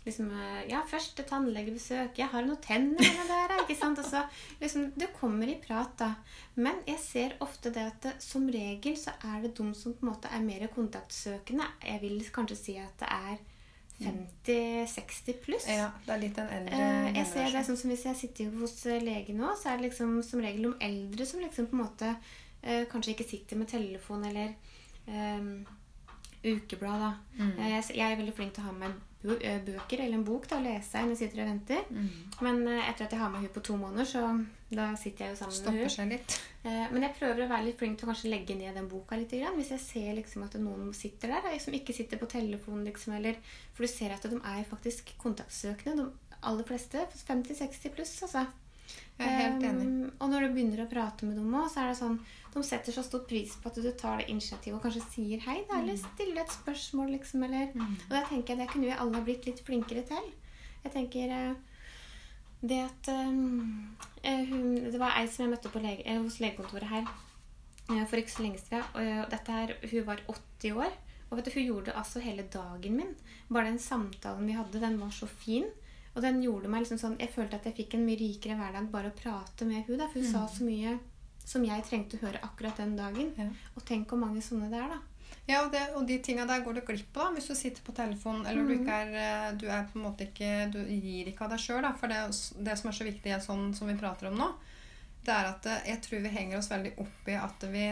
Liksom, 0.05 0.29
eh, 0.31 0.69
ja, 0.71 0.81
først 0.87 1.19
et 1.19 1.27
tannlegebesøk. 1.27 2.17
'Jeg 2.17 2.27
har 2.31 2.45
noen 2.45 2.61
tenner 2.63 2.95
med 3.17 3.27
der', 3.27 3.59
ikke 3.63 3.79
sant? 3.79 3.99
Og 3.99 4.05
så 4.05 4.23
liksom, 4.61 4.91
Du 4.97 5.07
kommer 5.19 5.47
i 5.47 5.59
prat, 5.67 5.91
da. 5.99 6.15
Men 6.55 6.75
jeg 6.87 6.99
ser 6.99 7.37
ofte 7.41 7.69
det 7.69 7.85
at 7.85 8.01
det, 8.01 8.13
som 8.23 8.47
regel 8.47 8.95
så 8.95 9.11
er 9.23 9.41
det 9.41 9.57
de 9.57 9.73
som 9.75 9.93
på 9.93 10.05
en 10.05 10.13
måte 10.13 10.31
er 10.31 10.39
mer 10.39 10.67
kontaktsøkende. 10.67 11.67
Jeg 11.83 12.01
vil 12.01 12.23
kanskje 12.31 12.55
si 12.57 12.77
at 12.77 12.97
det 12.99 13.09
er 13.09 13.37
50-60 14.01 15.39
pluss. 15.45 15.67
Ja, 15.69 15.89
det 16.05 16.13
er 16.15 16.21
litt 16.21 16.39
en 16.41 16.49
eldre 16.57 16.77
Eh, 16.77 17.09
jeg 17.15 17.25
ser 17.25 17.43
det 17.43 17.51
generasjon. 17.51 17.65
sånn 17.65 17.81
som 17.81 17.93
Hvis 17.93 18.05
jeg 18.05 18.19
sitter 18.21 18.55
hos 18.59 18.85
eh, 18.85 19.03
lege 19.03 19.35
nå, 19.37 19.51
så 19.59 19.69
er 19.69 19.77
det 19.77 19.89
liksom 19.89 20.15
som 20.25 20.41
regel 20.43 20.71
om 20.71 20.75
eldre 20.79 21.25
som 21.25 21.43
liksom 21.43 21.69
på 21.71 21.77
en 21.77 21.83
måte 21.83 22.15
eh, 22.63 22.83
kanskje 22.91 23.15
ikke 23.15 23.29
sitter 23.29 23.61
med 23.61 23.71
telefon 23.71 24.25
eller 24.25 24.53
eh, 25.07 25.47
ukeblad. 26.43 27.07
da. 27.07 27.13
Mm. 27.37 27.55
Jeg, 27.69 27.83
jeg 27.95 28.11
er 28.11 28.19
veldig 28.21 28.35
flink 28.37 28.53
til 28.55 28.63
å 28.63 28.71
ha 28.71 28.75
med 28.77 28.99
bøker 29.21 30.01
eller 30.01 30.17
en 30.17 30.25
bok 30.25 30.47
da, 30.49 30.57
og 30.57 30.65
lese 30.65 31.01
når 31.01 31.13
jeg 31.13 31.19
sitter 31.21 31.43
og 31.43 31.49
venter. 31.51 31.83
Mm. 31.89 32.07
Men 32.47 32.61
uh, 32.67 32.89
etter 32.89 33.05
at 33.05 33.15
jeg 33.15 33.21
har 33.21 33.29
med 33.33 33.43
henne 33.43 33.53
på 33.53 33.63
to 33.67 33.77
måneder, 33.77 34.07
så 34.09 34.23
da 34.71 34.87
sitter 34.99 35.25
jeg 35.25 35.35
jo 35.35 35.39
sammen 35.41 35.53
med 35.53 35.59
Stopper 35.59 35.77
henne. 35.77 35.93
seg 35.95 36.11
litt. 36.13 36.37
Uh, 36.63 36.87
Men 36.93 37.05
jeg 37.07 37.17
prøver 37.19 37.43
å 37.45 37.49
være 37.51 37.67
litt 37.67 37.81
flink 37.81 37.99
til 37.99 38.07
å 38.07 38.11
kanskje 38.11 38.31
legge 38.33 38.57
ned 38.57 38.77
den 38.79 38.89
boka 38.91 39.19
litt. 39.19 39.35
Grann, 39.35 39.59
hvis 39.59 39.73
jeg 39.75 39.85
ser 39.85 40.11
liksom 40.17 40.47
at 40.47 40.57
noen 40.61 40.89
sitter 40.97 41.35
der 41.35 41.45
da, 41.45 41.53
som 41.61 41.77
ikke 41.77 41.95
sitter 41.95 42.21
på 42.21 42.29
telefon. 42.31 42.83
Liksom, 42.87 43.15
eller, 43.19 43.37
for 43.75 43.85
du 43.85 43.91
ser 43.91 44.15
at 44.15 44.25
de 44.25 44.41
er 44.41 44.65
faktisk 44.69 45.13
kontaktsøkende. 45.21 46.07
De 46.07 46.37
aller 46.49 46.67
fleste. 46.67 47.05
50-60 47.27 47.95
pluss, 47.95 48.17
altså. 48.25 48.47
Jeg 49.21 49.27
er 49.27 49.41
helt 49.43 49.65
enig. 49.67 49.87
Um, 49.87 50.11
og 50.17 50.31
når 50.31 50.45
du 50.45 50.53
begynner 50.55 50.83
å 50.83 50.89
prate 50.89 51.27
med 51.27 51.37
dem 51.37 51.53
òg, 51.53 51.67
så 51.69 51.83
er 51.83 51.91
det 51.91 51.97
sånn 51.99 52.19
De 52.51 52.63
setter 52.65 52.95
så 52.95 53.03
stor 53.05 53.21
pris 53.29 53.53
på 53.61 53.69
at 53.69 53.77
du 53.79 53.91
tar 53.95 54.19
det 54.19 54.29
initiativet 54.33 54.75
og 54.75 54.83
kanskje 54.83 55.03
sier 55.13 55.43
hei, 55.45 55.61
da, 55.69 55.79
eller 55.79 55.99
stiller 55.99 56.41
et 56.41 56.55
spørsmål, 56.55 57.13
liksom. 57.17 57.43
Eller, 57.47 57.69
Mm. 57.71 57.97
Og 58.09 58.15
da 58.15 58.23
tenker 58.27 58.53
jeg 58.55 58.59
det 58.63 58.71
kunne 58.73 58.89
vi 58.89 58.97
alle 58.97 59.15
ha 59.15 59.23
blitt 59.23 59.45
litt 59.47 59.61
flinkere 59.63 60.03
til. 60.09 60.31
Jeg 60.83 60.91
tenker 60.91 61.31
eh, 61.31 61.53
det 62.61 62.79
at 62.85 63.09
um, 63.13 63.95
hun, 64.23 64.75
Det 64.91 64.99
var 64.99 65.15
ei 65.17 65.27
som 65.27 65.45
jeg 65.45 65.53
møtte 65.53 65.71
på 65.73 65.81
lege, 65.81 66.03
eh, 66.05 66.19
hos 66.21 66.39
legekontoret 66.41 66.89
her 66.89 67.05
eh, 67.89 68.03
for 68.05 68.19
ikke 68.21 68.35
så 68.35 68.45
lenge 68.45 68.61
siden. 68.61 68.83
Og 68.93 69.01
eh, 69.01 69.23
dette 69.31 69.55
her, 69.55 69.75
hun 69.93 70.05
var 70.09 70.21
80 70.27 70.77
år. 70.77 70.97
Og 71.29 71.37
vet 71.37 71.47
du, 71.47 71.53
hun 71.55 71.67
gjorde 71.69 71.95
altså 71.95 72.19
hele 72.19 72.43
dagen 72.51 72.97
min. 72.99 73.15
Bare 73.49 73.71
den 73.71 73.79
samtalen 73.79 74.49
vi 74.49 74.57
hadde, 74.57 74.83
den 74.83 74.99
var 74.99 75.13
så 75.15 75.29
fin. 75.29 75.69
Og 76.15 76.21
den 76.21 76.41
gjorde 76.43 76.67
meg 76.67 76.81
liksom 76.83 76.97
sånn 76.99 77.13
Jeg 77.19 77.29
følte 77.31 77.55
at 77.55 77.63
jeg 77.69 77.75
fikk 77.77 77.93
en 77.95 78.05
mye 78.05 78.17
rikere 78.19 78.57
hverdag 78.59 78.89
bare 78.91 79.11
å 79.11 79.15
prate 79.15 79.65
med 79.65 79.85
hun 79.87 79.97
da, 80.01 80.07
For 80.11 80.19
hun 80.19 80.31
sa 80.31 80.47
så 80.47 80.63
mye 80.67 80.97
som 81.45 81.63
jeg 81.65 81.83
trengte 81.87 82.17
å 82.19 82.25
høre 82.27 82.39
akkurat 82.45 82.77
den 82.77 82.95
dagen. 82.95 83.31
Ja. 83.37 83.47
Og 83.75 83.83
tenk 83.87 84.07
hvor 84.11 84.19
mange 84.21 84.41
sånne 84.45 84.67
det 84.69 84.77
er, 84.79 84.91
da. 84.93 84.99
Ja, 85.47 85.63
og, 85.65 85.71
det, 85.73 85.81
og 85.97 86.05
de 86.07 86.19
tinga 86.23 86.45
der 86.45 86.61
går 86.63 86.75
du 86.77 86.81
glipp 86.85 87.17
av 87.17 87.33
hvis 87.33 87.47
du 87.49 87.55
sitter 87.55 87.81
på 87.83 87.95
telefonen 87.97 88.45
eller 88.45 88.61
du 88.67 88.75
Mhm. 88.75 88.81
ikke 88.83 88.97
er 89.01 89.15
eh, 89.15 89.55
Du 89.57 89.65
er 89.67 89.87
på 89.91 89.97
en 89.99 90.03
måte 90.05 90.27
ikke 90.27 90.71
Du 90.71 90.77
gir 90.85 91.25
ikke 91.31 91.45
av 91.47 91.49
deg 91.55 91.59
sjøl, 91.59 91.81
da. 91.81 91.93
For 91.93 92.07
det, 92.07 92.17
er 92.17 92.63
det 92.67 92.77
som 92.77 92.89
er 92.91 92.93
så 92.99 93.07
viktig 93.07 93.41
sånn 93.41 93.73
som 93.75 93.87
vi 93.87 93.95
prater 93.95 94.27
om 94.29 94.37
nå, 94.37 94.51
det 95.25 95.33
er 95.33 95.45
at 95.49 95.65
eh, 95.65 95.81
jeg 95.93 96.01
tror 96.01 96.21
vi 96.21 96.29
henger 96.29 96.57
oss 96.57 96.69
veldig 96.71 96.93
opp 96.99 97.27
i 97.27 97.35
at 97.39 97.63
vi, 97.73 97.87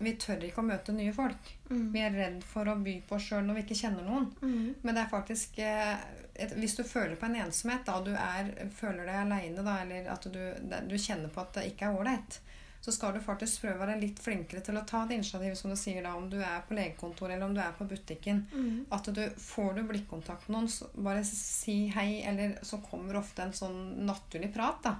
vi 0.00 0.14
tør 0.16 0.44
ikke 0.46 0.62
å 0.62 0.66
møte 0.66 0.94
nye 0.96 1.12
folk. 1.12 1.50
Mm. 1.68 1.86
Vi 1.92 2.00
er 2.00 2.14
redd 2.16 2.44
for 2.46 2.68
å 2.70 2.76
by 2.80 2.96
på 3.06 3.18
oss 3.18 3.26
sjøl 3.28 3.44
når 3.46 3.58
vi 3.58 3.64
ikke 3.66 3.80
kjenner 3.82 4.06
noen. 4.06 4.30
Mm. 4.40 4.68
Men 4.80 4.96
det 4.96 5.02
er 5.02 5.10
faktisk 5.12 5.58
eh, 5.60 5.96
et, 6.34 6.54
Hvis 6.56 6.78
du 6.78 6.84
føler 6.88 7.18
på 7.20 7.28
en 7.28 7.36
ensomhet, 7.42 7.84
da 7.84 7.98
du 8.04 8.14
er, 8.14 8.48
føler 8.76 9.04
deg 9.04 9.18
aleine, 9.26 9.76
eller 9.82 10.08
at 10.14 10.30
du, 10.32 10.40
du 10.88 10.96
kjenner 10.96 11.28
på 11.32 11.44
at 11.44 11.58
det 11.58 11.66
ikke 11.72 11.90
er 11.90 12.00
ålreit, 12.00 12.40
så 12.80 12.94
skal 12.96 13.12
du 13.12 13.20
faktisk 13.20 13.66
prøve 13.66 13.76
å 13.76 13.82
være 13.82 13.98
litt 14.00 14.22
flinkere 14.24 14.62
til 14.64 14.78
å 14.80 14.86
ta 14.88 15.02
det 15.04 15.18
initiativet, 15.18 15.58
som 15.58 15.72
du 15.72 15.76
sier 15.76 16.00
da, 16.00 16.14
om 16.16 16.30
du 16.32 16.38
er 16.40 16.62
på 16.64 16.78
legekontoret 16.78 17.36
eller 17.36 17.50
om 17.50 17.56
du 17.56 17.60
er 17.60 17.76
på 17.76 17.84
butikken. 17.90 18.46
Mm. 18.54 18.78
At 18.96 19.10
du 19.12 19.20
får 19.36 19.76
du 19.76 19.82
blikkontakt 19.90 20.48
med 20.48 20.56
noen, 20.56 20.72
så 20.72 20.88
bare 20.96 21.20
si 21.28 21.82
hei, 21.92 22.22
eller 22.24 22.56
så 22.64 22.80
kommer 22.80 23.20
ofte 23.20 23.44
en 23.44 23.52
sånn 23.56 23.80
naturlig 24.08 24.48
prat. 24.56 24.80
da. 24.88 24.96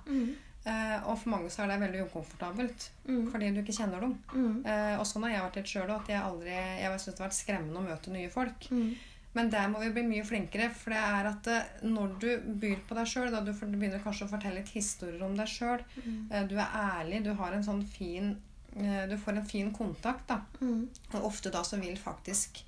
Eh, 0.66 1.08
og 1.08 1.16
for 1.18 1.30
mange 1.32 1.48
så 1.48 1.62
er 1.64 1.68
det 1.72 1.80
veldig 1.80 2.02
ukomfortabelt, 2.10 2.90
Mm. 3.08 3.30
fordi 3.32 3.50
du 3.54 3.60
ikke 3.62 3.76
kjenner 3.78 4.00
dem. 4.00 4.18
Mm. 4.34 4.66
Eh, 4.66 4.98
og 5.00 5.06
sånn 5.06 5.22
har 5.24 5.30
jeg 5.30 5.42
vært 5.46 5.56
litt 5.56 5.70
sjøl 5.72 5.88
òg, 5.94 6.08
jeg 6.08 6.20
aldri 6.22 6.50
Jeg 6.50 6.98
syns 7.00 7.04
det 7.16 7.18
har 7.18 7.28
vært 7.28 7.38
skremmende 7.38 7.78
å 7.80 7.88
møte 7.88 8.10
nye 8.12 8.28
folk. 8.30 8.68
Mm. 8.70 8.94
Men 9.32 9.48
der 9.50 9.68
må 9.68 9.78
vi 9.80 9.90
bli 9.90 10.02
mye 10.02 10.24
flinkere, 10.26 10.70
for 10.74 10.90
det 10.90 10.98
er 10.98 11.26
at 11.30 11.46
eh, 11.46 11.62
når 11.86 12.18
du 12.20 12.28
byr 12.60 12.76
på 12.88 12.94
deg 12.98 13.06
sjøl, 13.06 13.30
da 13.30 13.40
du 13.40 13.52
begynner 13.52 14.02
kanskje 14.04 14.26
å 14.26 14.30
fortelle 14.34 14.56
litt 14.60 14.68
historier 14.74 15.22
om 15.22 15.36
deg 15.36 15.46
sjøl, 15.46 15.80
Mm. 16.04 16.48
du 16.48 16.56
er 16.58 16.68
ærlig, 16.74 17.22
du 17.24 17.32
har 17.34 17.52
en 17.52 17.62
sånn 17.64 17.84
fin 17.86 18.36
Du 18.72 19.16
får 19.18 19.36
en 19.36 19.44
fin 19.44 19.72
kontakt, 19.72 20.28
da. 20.28 20.42
Mm. 20.60 20.86
Og 21.14 21.24
ofte 21.24 21.50
da 21.50 21.62
så 21.62 21.76
vil 21.80 21.96
faktisk 21.96 22.62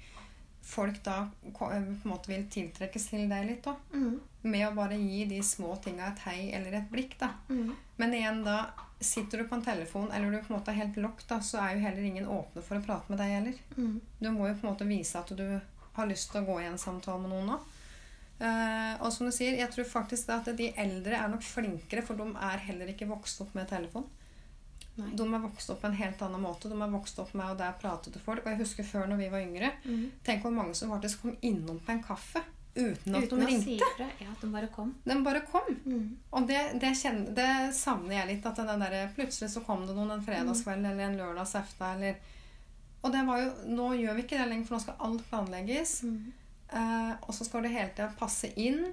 folk 0.63 1.03
da 1.05 1.17
eh, 1.23 1.53
på 1.59 1.71
en 1.73 1.99
måte 2.03 2.33
vil 2.33 2.47
tiltrekkes 2.51 3.09
til 3.11 3.27
deg 3.31 3.49
litt 3.49 3.67
da. 3.67 3.75
Mm. 3.95 4.21
Med 4.43 4.67
å 4.69 4.75
bare 4.77 4.99
gi 4.99 5.25
de 5.31 5.43
små 5.47 5.77
tinga 5.83 6.09
et 6.11 6.25
hei 6.27 6.39
eller 6.57 6.79
et 6.81 6.89
blikk, 6.91 7.19
da. 7.21 7.33
Mm. 7.49 7.75
Men 8.01 8.17
igjen 8.19 8.41
da, 8.47 8.63
sitter 9.03 9.43
du 9.43 9.49
på 9.51 9.59
en 9.59 9.67
telefon 9.67 10.11
eller 10.15 10.31
du 10.31 10.39
på 10.39 10.53
en 10.53 10.59
måte 10.61 10.73
er 10.73 10.81
helt 10.83 10.99
lokk, 11.03 11.27
da, 11.29 11.41
så 11.43 11.61
er 11.63 11.77
jo 11.77 11.85
heller 11.87 12.07
ingen 12.07 12.31
åpne 12.31 12.65
for 12.65 12.79
å 12.79 12.87
prate 12.87 13.13
med 13.13 13.23
deg 13.23 13.37
heller. 13.37 13.61
Mm. 13.77 14.01
Du 14.19 14.31
må 14.31 14.49
jo 14.49 14.57
på 14.57 14.67
en 14.67 14.73
måte 14.73 14.89
vise 14.89 15.19
at 15.19 15.31
du 15.37 15.47
har 15.93 16.09
lyst 16.09 16.33
til 16.33 16.43
å 16.43 16.49
gå 16.49 16.61
i 16.63 16.71
en 16.71 16.81
samtale 16.81 17.23
med 17.23 17.35
noen 17.35 17.53
nå. 17.53 17.61
Uh, 18.43 18.99
og 19.05 19.13
som 19.15 19.29
du 19.29 19.35
sier, 19.35 19.55
jeg 19.55 19.71
tror 19.71 19.87
faktisk 19.87 20.33
at 20.35 20.49
de 20.59 20.73
eldre 20.81 21.15
er 21.15 21.29
nok 21.31 21.45
flinkere, 21.47 22.03
for 22.03 22.19
de 22.19 22.27
er 22.33 22.65
heller 22.67 22.91
ikke 22.91 23.11
vokst 23.11 23.43
opp 23.45 23.53
med 23.55 23.69
telefon. 23.71 24.09
Nei. 24.97 25.11
De 25.17 25.25
er 25.35 25.41
vokst 25.41 25.71
opp 25.73 25.81
på 25.81 25.87
en 25.89 25.95
helt 25.97 26.21
annen 26.23 26.43
måte. 26.45 26.69
De 26.69 26.77
er 26.77 26.91
vokst 26.93 27.19
opp 27.23 27.31
med 27.35 27.47
å 27.47 27.57
der 27.57 27.73
prate 27.81 28.11
til 28.13 28.21
folk. 28.21 28.43
Og 28.45 28.51
jeg 28.53 28.59
husker 28.61 28.85
før 28.85 29.07
når 29.09 29.17
vi 29.23 29.29
var 29.33 29.41
yngre, 29.41 29.71
Mm. 29.87 30.11
tenk 30.25 30.43
hvor 30.45 30.53
mange 30.53 30.75
som 30.75 30.91
faktisk 30.91 31.23
kom 31.23 31.37
innom 31.43 31.79
på 31.81 31.93
en 31.95 32.03
kaffe 32.05 32.43
uten 32.77 33.15
at 33.17 33.25
Uten 33.25 33.41
de 33.41 33.47
ringte. 33.47 33.65
si 33.65 33.77
ifra. 33.77 34.09
Ja, 34.21 34.31
at 34.33 34.41
de 34.41 34.47
bare 34.53 34.69
kom. 34.69 34.95
De 35.05 35.17
bare 35.25 35.41
kom. 35.51 35.67
Mm. 35.87 36.17
Og 36.33 36.47
det, 36.49 36.61
det, 36.81 36.93
kjenner, 36.97 37.33
det 37.35 37.75
savner 37.75 38.15
jeg 38.19 38.29
litt. 38.37 38.47
At 38.47 38.57
den 38.57 38.81
der, 38.85 39.09
plutselig 39.17 39.49
så 39.51 39.65
kom 39.65 39.87
det 39.87 39.97
noen 39.97 40.11
en 40.11 40.23
fredagskveld 40.25 40.85
eller 40.87 41.05
en 41.09 41.17
lørdagsefta 41.19 41.95
Eller, 41.97 42.17
og 43.03 43.13
det 43.13 43.25
var 43.27 43.41
jo, 43.41 43.51
nå 43.67 43.89
gjør 43.99 44.15
vi 44.15 44.23
ikke 44.23 44.39
det 44.39 44.49
lenger, 44.49 44.67
for 44.67 44.77
nå 44.77 44.81
skal 44.85 45.01
alt 45.01 45.25
planlegges. 45.31 46.03
Mm. 46.05 46.33
Eh, 46.73 47.15
og 47.27 47.35
så 47.35 47.45
skal 47.49 47.63
det 47.63 47.73
hele 47.73 47.89
tida 47.97 48.13
passe 48.19 48.53
inn. 48.57 48.93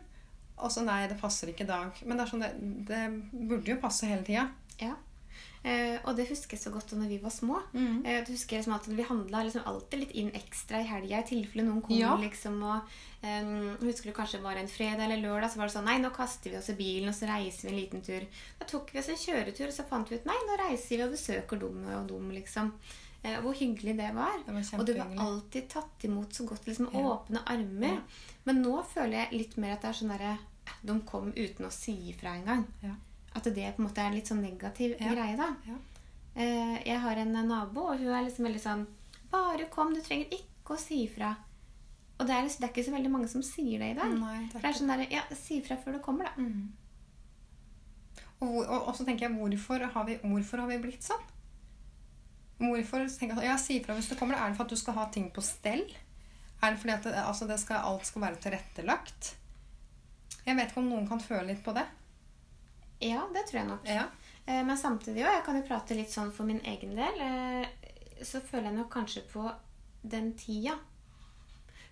Og 0.59 0.71
så 0.71 0.81
nei, 0.83 1.07
det 1.07 1.19
passer 1.21 1.47
ikke 1.51 1.63
i 1.63 1.67
dag. 1.69 1.91
Men 2.05 2.17
det, 2.17 2.23
er 2.25 2.31
sånn, 2.31 2.41
det, 2.41 2.87
det 2.87 3.47
burde 3.49 3.67
jo 3.71 3.77
passe 3.83 4.07
hele 4.09 4.23
tida. 4.27 4.47
Ja. 4.79 4.95
Eh, 5.61 5.97
og 6.07 6.15
det 6.15 6.29
husker 6.29 6.55
jeg 6.55 6.61
så 6.63 6.71
godt 6.71 6.93
når 6.95 7.09
vi 7.11 7.17
var 7.19 7.33
små. 7.35 7.57
Eh, 7.75 8.21
du 8.23 8.31
husker 8.31 8.57
liksom 8.61 8.75
at 8.77 8.85
Vi 8.87 9.03
handla 9.03 9.41
liksom 9.43 9.65
alltid 9.67 9.99
litt 9.99 10.11
inn 10.15 10.29
ekstra 10.31 10.79
i 10.79 10.87
helga 10.87 11.19
i 11.19 11.27
tilfelle 11.27 11.65
noen 11.67 11.81
kom. 11.83 11.97
Ja. 11.97 12.13
liksom, 12.15 12.61
og 12.63 12.87
eh, 13.21 13.49
Husker 13.83 14.09
du 14.09 14.15
kanskje 14.15 14.39
det 14.39 14.45
var 14.45 14.55
en 14.55 14.71
fredag 14.71 15.03
eller 15.03 15.19
lørdag, 15.19 15.51
så 15.51 15.59
var 15.59 15.67
det 15.67 15.75
sånn 15.75 15.85
Nei, 15.89 15.97
nå 15.99 16.13
kaster 16.15 16.49
vi 16.53 16.57
oss 16.61 16.69
i 16.71 16.77
bilen 16.79 17.09
og 17.11 17.15
så 17.17 17.27
reiser 17.27 17.67
vi 17.67 17.73
en 17.73 17.81
liten 17.81 18.01
tur. 18.05 18.23
Da 18.59 18.65
tok 18.71 18.93
vi 18.93 18.99
oss 19.03 19.09
en 19.11 19.19
kjøretur, 19.19 19.67
og 19.67 19.75
så 19.75 19.83
fant 19.89 20.09
vi 20.09 20.15
ut 20.15 20.25
Nei, 20.31 20.39
nå 20.47 20.57
reiser 20.63 20.95
vi 20.95 21.03
og 21.03 21.11
besøker 21.17 21.59
dum 21.59 21.83
og 21.91 22.07
dum, 22.07 22.31
liksom. 22.31 22.71
Eh, 23.21 23.35
hvor 23.43 23.51
hyggelig 23.51 23.97
det 23.99 24.13
var. 24.15 24.39
Det 24.45 24.53
var 24.55 24.79
Og 24.79 24.85
du 24.87 24.93
var 24.95 25.11
alltid 25.25 25.67
tatt 25.69 26.03
imot 26.07 26.33
så 26.33 26.45
godt. 26.47 26.65
liksom 26.67 26.87
Ja. 26.93 27.03
Åpne 27.03 27.43
armer. 27.45 27.99
Ja. 27.99 28.01
Men 28.45 28.63
nå 28.63 28.79
føler 28.87 29.25
jeg 29.25 29.33
litt 29.41 29.57
mer 29.57 29.73
at 29.75 29.81
det 29.81 29.89
er 29.89 29.99
sånn 29.99 30.15
derre 30.15 30.37
De 30.85 31.01
kom 31.01 31.33
uten 31.35 31.65
å 31.65 31.71
si 31.73 31.91
ifra 32.13 32.37
engang. 32.37 32.65
Ja. 32.81 32.95
At 33.36 33.43
det 33.43 33.75
på 33.75 33.81
en 33.81 33.88
måte 33.88 34.01
er 34.01 34.09
en 34.09 34.15
litt 34.17 34.27
sånn 34.27 34.41
negativ 34.41 34.95
Ja. 35.00 35.12
greie, 35.13 35.36
da. 35.38 35.55
Ja. 35.67 35.75
Eh, 36.36 36.83
jeg 36.86 37.00
har 37.00 37.15
en 37.15 37.33
nabo, 37.48 37.81
og 37.91 37.98
hun 38.00 38.07
er 38.13 38.24
liksom 38.25 38.45
veldig 38.45 38.62
sånn 38.62 38.88
Bare 39.31 39.65
kom, 39.69 39.93
du 39.93 40.01
trenger 40.01 40.25
ikke 40.33 40.74
å 40.74 40.77
si 40.79 41.03
ifra. 41.05 41.36
Og 42.19 42.25
det 42.25 42.33
er, 42.36 42.41
liksom- 42.43 42.59
det 42.62 42.69
er 42.69 42.74
ikke 42.74 42.86
så 42.89 42.95
veldig 42.95 43.12
mange 43.12 43.27
som 43.29 43.41
sier 43.43 43.77
det 43.79 43.91
i 43.91 43.93
dag. 44.00 44.12
Nei, 44.19 44.39
det 44.48 44.55
er 44.55 44.62
det 44.62 44.69
er 44.69 44.74
sånn 44.79 44.88
der, 44.88 45.07
Ja, 45.12 45.21
si 45.36 45.62
ifra 45.62 45.77
før 45.77 45.93
du 45.93 46.00
kommer, 46.00 46.25
da. 46.25 46.31
Mm. 46.41 46.71
Og, 48.41 48.55
og, 48.65 48.88
og 48.88 48.95
så 48.95 49.05
tenker 49.05 49.27
jeg, 49.29 49.38
hvorfor 49.38 49.83
har 49.93 50.05
vi, 50.05 50.15
hvorfor 50.24 50.59
har 50.63 50.67
vi 50.67 50.77
blitt 50.79 51.03
sånn? 51.03 51.21
Hvorfor 52.59 53.05
tenker 53.19 53.36
jeg, 53.39 53.45
ja, 53.45 53.55
Si 53.57 53.79
ifra 53.79 53.95
hvis 53.95 54.09
du 54.09 54.15
kommer. 54.19 54.36
Er 54.36 54.50
det 54.50 54.57
for 54.57 54.63
at 54.63 54.69
du 54.69 54.75
skal 54.75 54.93
ha 54.98 55.05
ting 55.13 55.29
på 55.31 55.41
stell? 55.45 55.86
Er 56.62 56.71
det 56.74 56.79
fordi 56.81 56.93
at 56.93 57.03
det, 57.03 57.13
altså 57.15 57.48
det 57.48 57.59
skal, 57.62 57.77
alt 57.88 58.05
skal 58.05 58.21
være 58.21 58.41
tilrettelagt? 58.43 59.36
Jeg 60.45 60.55
vet 60.57 60.71
ikke 60.71 60.81
om 60.81 60.89
noen 60.89 61.07
kan 61.07 61.19
føle 61.24 61.48
litt 61.48 61.63
på 61.63 61.74
det. 61.77 61.86
Ja, 63.01 63.25
det 63.33 63.45
tror 63.47 63.61
jeg 63.61 63.69
nok. 63.69 63.87
Ja. 63.87 64.07
Eh, 64.45 64.63
Men 64.65 64.77
samtidig 64.77 65.23
òg, 65.23 65.33
jeg 65.37 65.45
kan 65.45 65.59
jo 65.59 65.67
prate 65.67 65.95
litt 65.97 66.11
sånn 66.13 66.31
for 66.35 66.47
min 66.49 66.61
egen 66.67 66.95
del, 66.97 67.21
eh, 67.25 67.67
så 68.23 68.41
føler 68.41 68.71
jeg 68.71 68.79
nok 68.79 68.91
kanskje 68.93 69.23
på 69.31 69.45
den 70.03 70.33
tida. 70.39 70.77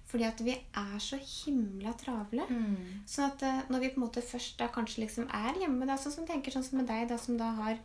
Fordi 0.08 0.24
at 0.24 0.40
vi 0.40 0.54
er 0.56 1.00
så 1.04 1.18
himla 1.20 1.92
travle. 2.00 2.46
Mm. 2.48 3.04
Sånn 3.08 3.28
at 3.28 3.44
eh, 3.44 3.64
når 3.70 3.80
vi 3.84 3.90
på 3.92 4.00
en 4.00 4.06
måte 4.08 4.24
først 4.24 4.60
da 4.60 4.70
kanskje 4.72 5.04
liksom 5.04 5.28
er 5.28 5.60
hjemme, 5.60 5.88
da, 5.88 5.98
sånn 6.00 6.16
som 6.16 6.28
tenker 6.28 6.52
sånn 6.52 6.64
som 6.64 6.80
med 6.80 6.88
deg, 6.88 7.10
da, 7.12 7.18
som 7.18 7.40
da 7.40 7.52
har 7.64 7.82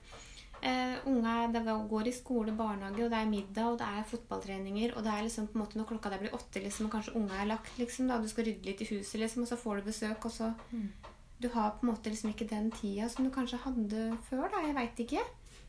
Uh, 0.62 0.94
unga 1.10 1.48
går 1.90 2.06
i 2.06 2.12
skole, 2.14 2.52
barnehage, 2.54 3.02
og 3.02 3.10
det 3.10 3.18
er 3.18 3.26
middag, 3.26 3.64
og 3.66 3.78
det 3.80 3.86
er 3.98 4.04
fotballtreninger, 4.06 4.92
og 4.94 5.02
det 5.02 5.10
er 5.10 5.24
liksom 5.26 5.48
på 5.48 5.58
en 5.58 5.62
måte 5.64 5.74
når 5.74 5.88
klokka 5.88 6.12
der 6.12 6.20
blir 6.22 6.36
åtte, 6.38 6.62
liksom, 6.62 6.86
og 6.86 6.92
kanskje 6.92 7.16
unga 7.18 7.40
er 7.42 7.48
lagt, 7.50 7.72
liksom, 7.80 8.06
da, 8.06 8.14
og 8.14 8.22
du 8.22 8.30
skal 8.30 8.46
rydde 8.46 8.68
litt 8.70 8.84
i 8.84 8.86
huset, 8.92 9.18
liksom, 9.18 9.42
og 9.42 9.50
så 9.50 9.58
får 9.58 9.80
du 9.80 9.88
besøk, 9.90 10.24
og 10.24 10.30
så 10.30 10.52
Mm. 10.70 10.92
Du 11.42 11.48
har 11.54 11.70
på 11.78 11.86
en 11.86 11.92
måte 11.92 12.10
liksom 12.12 12.30
ikke 12.32 12.46
den 12.50 12.70
tida 12.74 13.08
som 13.10 13.26
du 13.26 13.30
kanskje 13.34 13.58
hadde 13.64 14.08
før, 14.28 14.46
da. 14.52 14.60
Jeg 14.68 14.76
veit 14.78 15.00
ikke. 15.06 15.22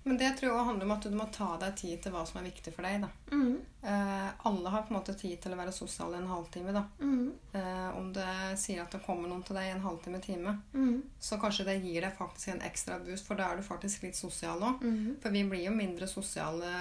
Men 0.03 0.18
det 0.20 0.34
tror 0.36 0.50
jeg 0.50 0.51
også 0.58 0.65
handler 0.68 0.86
om 0.86 0.92
at 0.98 1.06
du 1.08 1.13
må 1.15 1.25
ta 1.32 1.46
deg 1.62 1.75
tid 1.80 2.01
til 2.03 2.12
hva 2.12 2.25
som 2.27 2.42
er 2.42 2.50
viktig 2.50 2.74
for 2.75 2.84
deg. 2.84 3.06
da. 3.06 3.10
Mm. 3.32 3.53
Eh, 3.88 4.32
alle 4.50 4.74
har 4.74 4.82
på 4.84 4.92
en 4.92 4.98
måte 4.98 5.13
tid 5.15 5.38
til 5.42 5.53
å 5.56 5.60
være 5.62 5.72
sosiale 5.72 6.18
en 6.20 6.27
halvtime. 6.27 6.74
da. 6.75 6.82
Mm. 7.00 7.30
Eh, 7.56 7.98
om 7.98 8.10
det 8.18 8.25
sier 8.60 8.82
at 8.84 8.92
det 8.92 9.00
kommer 9.06 9.32
noen 9.32 9.46
til 9.48 9.56
deg 9.56 9.70
i 9.70 9.72
en 9.77 9.86
halvtime 9.86 10.20
time, 10.22 10.58
Mm. 10.74 11.01
så 11.24 11.39
kanskje 11.39 11.65
det 11.70 11.77
gir 11.86 12.01
deg 12.03 12.18
faktisk 12.18 12.50
en 12.51 12.60
ekstra 12.68 13.00
boost, 13.06 13.25
for 13.25 13.36
da 13.39 13.53
er 13.53 13.56
du 13.58 13.63
faktisk 13.63 14.03
litt 14.03 14.15
sosial 14.20 14.60
òg. 14.60 14.82
Mm. 14.84 15.15
For 15.24 15.30
vi 15.32 15.44
blir 15.48 15.63
jo 15.70 15.72
mindre 15.72 16.06
sosiale 16.12 16.74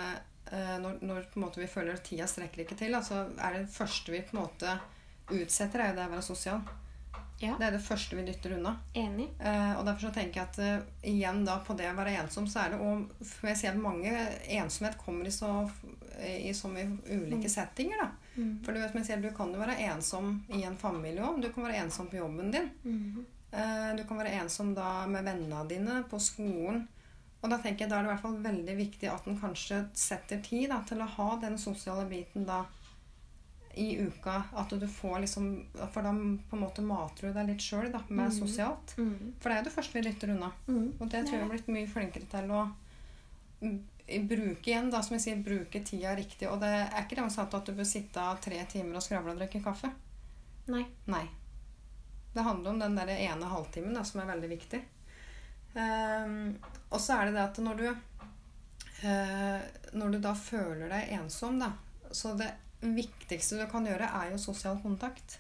eh, 0.50 0.76
når, 0.82 0.98
når 1.02 1.22
på 1.30 1.38
en 1.38 1.46
måte 1.46 1.62
vi 1.62 1.70
føler 1.70 1.94
at 1.94 2.02
tida 2.04 2.26
strekker 2.26 2.66
ikke 2.66 2.76
til. 2.82 2.92
Altså 2.98 3.22
er 3.38 3.52
det 3.60 3.68
første 3.70 4.10
vi 4.12 4.20
på 4.26 4.36
en 4.36 4.42
måte 4.42 4.74
utsetter, 5.30 5.78
er 5.80 5.92
jo 5.94 6.00
det 6.00 6.08
å 6.10 6.14
være 6.16 6.26
sosial. 6.26 6.60
Ja. 7.42 7.56
Det 7.58 7.66
er 7.66 7.74
det 7.74 7.82
første 7.82 8.16
vi 8.16 8.24
dytter 8.26 8.54
unna. 8.54 8.76
Enig. 8.94 9.26
Eh, 9.42 9.72
og 9.74 9.82
derfor 9.88 10.06
så 10.06 10.12
tenker 10.14 10.40
jeg 10.40 10.50
at 10.50 10.60
eh, 10.62 10.84
igjen 11.10 11.42
da 11.46 11.58
på 11.66 11.74
det 11.78 11.88
å 11.90 11.96
være 11.98 12.14
ensom, 12.20 12.46
så 12.46 12.62
er 12.62 12.74
det 12.74 12.80
òg 12.82 13.24
For 13.26 13.50
jeg 13.50 13.58
ser 13.58 13.74
at 13.74 13.82
mange 13.82 14.12
ensomhet 14.46 14.94
kommer 15.00 15.26
i 15.26 15.34
så, 15.34 15.50
i 16.22 16.52
så 16.54 16.70
mye 16.70 16.86
ulike 17.10 17.50
settinger, 17.50 18.04
da. 18.04 18.10
Mm. 18.36 18.54
For 18.64 18.72
du 18.72 18.80
vet, 18.80 18.94
men 18.94 19.04
ser, 19.04 19.20
du 19.20 19.32
kan 19.34 19.50
jo 19.52 19.60
være 19.60 19.80
ensom 19.90 20.36
i 20.54 20.62
en 20.68 20.78
familie 20.78 21.24
òg. 21.26 21.42
Du 21.42 21.50
kan 21.52 21.66
være 21.66 21.82
ensom 21.82 22.08
på 22.12 22.20
jobben 22.20 22.54
din. 22.54 22.70
Mm. 22.86 23.24
Eh, 23.52 23.96
du 23.98 24.04
kan 24.08 24.22
være 24.22 24.36
ensom 24.40 24.72
da 24.78 25.02
med 25.10 25.26
vennene 25.26 25.64
dine 25.68 26.02
på 26.08 26.20
skolen. 26.22 26.86
Og 27.42 27.50
da 27.50 27.58
tenker 27.58 27.84
jeg 27.84 27.90
da 27.90 27.98
er 27.98 28.06
det 28.06 28.12
i 28.12 28.12
hvert 28.12 28.22
fall 28.22 28.38
veldig 28.44 28.76
viktig 28.78 29.08
at 29.10 29.26
en 29.26 29.40
kanskje 29.40 29.82
setter 29.98 30.38
tid 30.46 30.70
da, 30.70 30.78
til 30.86 31.02
å 31.02 31.10
ha 31.16 31.28
den 31.42 31.58
sosiale 31.58 32.06
biten 32.06 32.46
da 32.46 32.62
i 33.74 33.98
uka. 34.00 34.42
At 34.52 34.70
du 34.70 34.88
får 34.88 35.20
liksom 35.24 35.66
For 35.92 36.02
da 36.02 36.12
på 36.50 36.56
en 36.56 36.62
måte 36.62 36.84
mater 36.84 37.28
du 37.28 37.36
deg 37.36 37.48
litt 37.52 37.64
sjøl 37.64 37.88
med 37.88 38.28
mm. 38.28 38.36
sosialt. 38.36 38.94
Mm. 38.98 39.34
For 39.40 39.48
det 39.48 39.56
er 39.56 39.62
jo 39.62 39.68
det 39.68 39.74
første 39.76 39.98
vi 39.98 40.04
dytter 40.08 40.34
unna. 40.34 40.52
Mm. 40.66 40.88
Og 40.98 41.06
det 41.06 41.24
tror 41.24 41.36
jeg 41.36 41.40
vi 41.40 41.46
har 41.46 41.54
blitt 41.54 41.74
mye 41.76 41.90
flinkere 41.90 42.30
til 42.32 42.52
å 42.52 42.66
bruke 44.28 44.70
igjen, 44.70 44.90
da, 44.90 45.02
som 45.02 45.14
jeg 45.16 45.24
sier, 45.24 45.44
bruke 45.44 45.82
tida 45.86 46.16
riktig. 46.18 46.48
Og 46.50 46.60
det 46.62 46.72
er 46.72 47.04
ikke 47.04 47.20
det 47.20 47.28
sagt 47.34 47.54
at 47.54 47.68
du 47.68 47.76
bør 47.76 47.88
sitte 47.88 48.24
tre 48.44 48.58
timer 48.70 48.98
og 48.98 49.04
skravle 49.04 49.34
og 49.34 49.40
drikke 49.40 49.62
kaffe. 49.64 49.92
Nei. 50.72 50.84
Nei. 51.10 51.24
Det 52.32 52.40
handler 52.40 52.70
om 52.70 52.80
den 52.80 52.96
der 52.96 53.12
ene 53.14 53.48
halvtimen 53.50 53.94
da, 53.94 54.04
som 54.04 54.22
er 54.22 54.32
veldig 54.32 54.50
viktig. 54.50 54.82
Um, 55.72 56.56
og 56.90 57.00
så 57.00 57.16
er 57.16 57.28
det 57.28 57.36
det 57.36 57.44
at 57.46 57.58
når 57.64 57.78
du 57.78 57.86
uh, 57.88 59.60
Når 59.96 60.10
du 60.12 60.18
da 60.20 60.34
føler 60.36 60.90
deg 60.92 61.14
ensom, 61.16 61.56
da 61.62 61.70
Så 62.12 62.34
det 62.36 62.50
viktigste 62.82 63.60
du 63.60 63.66
kan 63.70 63.86
gjøre, 63.86 64.10
er 64.10 64.32
jo 64.32 64.42
sosial 64.42 64.78
kontakt. 64.82 65.38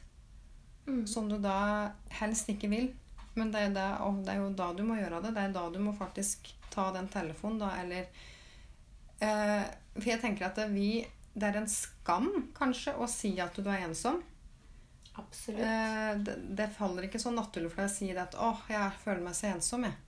Mm. 0.86 1.06
Som 1.06 1.28
du 1.30 1.38
da 1.42 1.92
helst 2.18 2.50
ikke 2.50 2.70
vil. 2.70 2.90
Men 3.34 3.52
det 3.52 3.66
er, 3.66 3.72
da, 3.74 3.86
det 4.24 4.34
er 4.34 4.42
jo 4.42 4.50
da 4.56 4.72
du 4.76 4.82
må 4.86 4.98
gjøre 4.98 5.22
det. 5.24 5.32
Det 5.36 5.46
er 5.46 5.54
da 5.54 5.64
du 5.72 5.78
må 5.82 5.94
faktisk 5.96 6.52
ta 6.72 6.90
den 6.94 7.08
telefonen, 7.12 7.60
da, 7.60 7.70
eller 7.82 8.06
eh, 9.20 9.64
For 9.94 10.08
jeg 10.08 10.20
tenker 10.22 10.48
at 10.48 10.60
det, 10.60 10.68
vi, 10.72 11.02
det 11.32 11.48
er 11.48 11.60
en 11.60 11.68
skam, 11.70 12.28
kanskje, 12.56 12.96
å 12.96 13.08
si 13.10 13.34
at 13.40 13.56
du 13.56 13.68
er 13.68 13.86
ensom. 13.86 14.20
Absolutt. 15.20 15.60
Eh, 15.60 16.12
det, 16.24 16.38
det 16.56 16.70
faller 16.76 17.08
ikke 17.08 17.20
så 17.20 17.32
naturlig 17.34 17.72
for 17.72 17.84
deg 17.84 17.90
å 17.90 17.94
si 17.94 18.08
det 18.12 18.22
at 18.22 18.36
'Å, 18.36 18.54
jeg 18.72 19.00
føler 19.04 19.24
meg 19.24 19.36
så 19.36 19.52
ensom', 19.52 19.88
jeg. 19.88 19.98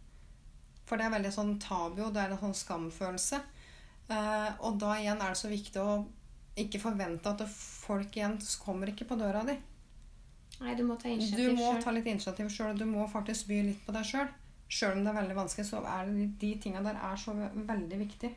For 0.85 1.01
det 1.01 1.07
er 1.07 1.17
veldig 1.17 1.33
sånn 1.33 1.55
tabu, 1.61 2.03
og 2.05 2.13
det 2.13 2.23
er 2.23 2.33
en 2.33 2.41
sånn 2.41 2.57
skamfølelse. 2.57 3.41
Eh, 4.13 4.51
og 4.61 4.77
da 4.81 4.99
igjen 5.01 5.21
er 5.21 5.33
det 5.33 5.41
så 5.41 5.49
viktig 5.49 5.81
å 5.81 5.97
ikke 6.57 6.81
forvente 6.81 7.27
at 7.31 7.43
folk 7.51 8.15
igjen 8.17 8.39
kommer 8.65 8.87
ikke 8.93 9.07
på 9.11 9.17
døra 9.19 9.45
di. 9.47 9.57
Nei, 10.61 10.75
du 10.79 10.85
må 10.87 10.95
ta 10.97 11.09
initiativ 11.09 11.51
Du 11.51 11.57
må 11.59 11.73
selv. 11.73 11.83
ta 11.85 11.91
litt 11.91 12.07
initiativ 12.07 12.49
sjøl, 12.55 12.77
du 12.79 12.85
må 12.87 13.09
faktisk 13.11 13.49
by 13.49 13.63
litt 13.71 13.81
på 13.87 13.93
deg 13.93 14.05
sjøl. 14.07 14.29
Sjøl 14.71 14.93
om 14.99 15.05
det 15.05 15.11
er 15.13 15.19
veldig 15.23 15.37
vanskelig, 15.37 15.67
så 15.67 15.81
er 15.85 16.07
det 16.07 16.29
de, 16.41 16.53
tinga 16.63 16.81
der 16.83 16.95
er 16.95 17.17
så 17.17 17.35
veldig 17.35 17.99
viktig. 17.99 18.31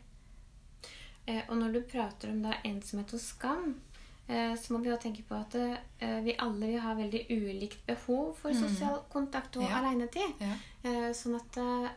Eh, 1.27 1.43
og 1.49 1.57
når 1.59 1.73
du 1.73 1.81
prater 1.91 2.31
om 2.31 2.41
da 2.41 2.55
ensomhet 2.65 3.13
og 3.13 3.19
skam, 3.21 3.75
eh, 4.27 4.55
så 4.55 4.73
må 4.73 4.79
vi 4.83 4.89
jo 4.89 4.97
tenke 4.97 5.23
på 5.27 5.35
at 5.37 5.55
eh, 5.55 6.19
vi 6.23 6.35
alle 6.39 6.67
vi 6.73 6.77
har 6.83 6.95
veldig 6.95 7.25
ulikt 7.29 7.85
behov 7.87 8.33
for 8.41 8.49
Mm. 8.49 8.59
sosial 8.67 8.99
kontakt 9.13 9.57
og 9.57 9.63
Ja. 9.63 9.77
alenetid. 9.81 10.33
Ja. 10.41 10.55
Eh, 10.83 11.11
sånn 11.13 11.35
at 11.35 11.57
eh, 11.57 11.89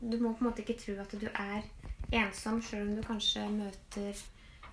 du 0.00 0.18
må 0.18 0.32
på 0.34 0.44
en 0.44 0.50
måte 0.50 0.62
ikke 0.64 0.78
tro 0.78 1.00
at 1.00 1.10
du 1.20 1.26
er 1.28 1.62
ensom, 2.12 2.60
sjøl 2.62 2.88
om 2.88 2.96
du 2.96 3.02
kanskje 3.02 3.48
møter 3.50 4.14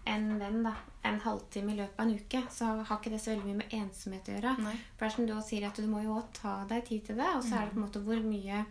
en 0.09 0.29
venn 0.41 0.61
da, 0.65 0.75
en 1.07 1.19
halvtime 1.23 1.74
i 1.74 1.79
løpet 1.79 2.00
av 2.01 2.07
en 2.07 2.15
uke. 2.19 2.43
Så 2.53 2.69
har 2.81 3.00
ikke 3.00 3.13
det 3.13 3.22
så 3.24 3.33
veldig 3.33 3.48
mye 3.48 3.61
med 3.61 3.75
ensomhet 3.79 4.29
å 4.29 4.37
gjøre. 4.37 4.55
Nei. 4.65 4.77
For 4.93 5.05
det 5.05 5.09
er 5.09 5.17
som 5.17 5.27
du 5.27 5.35
også 5.35 5.53
sier, 5.53 5.67
at 5.69 5.81
du 5.81 5.89
må 5.89 6.03
jo 6.05 6.15
også 6.17 6.39
ta 6.41 6.55
deg 6.69 6.87
tid 6.89 7.09
til 7.09 7.19
det. 7.22 7.33
Og 7.35 7.43
så 7.45 7.57
er 7.57 7.67
det 7.67 7.75
på 7.75 7.81
en 7.81 7.85
måte 7.87 8.05
hvor 8.05 8.24
mye 8.25 8.63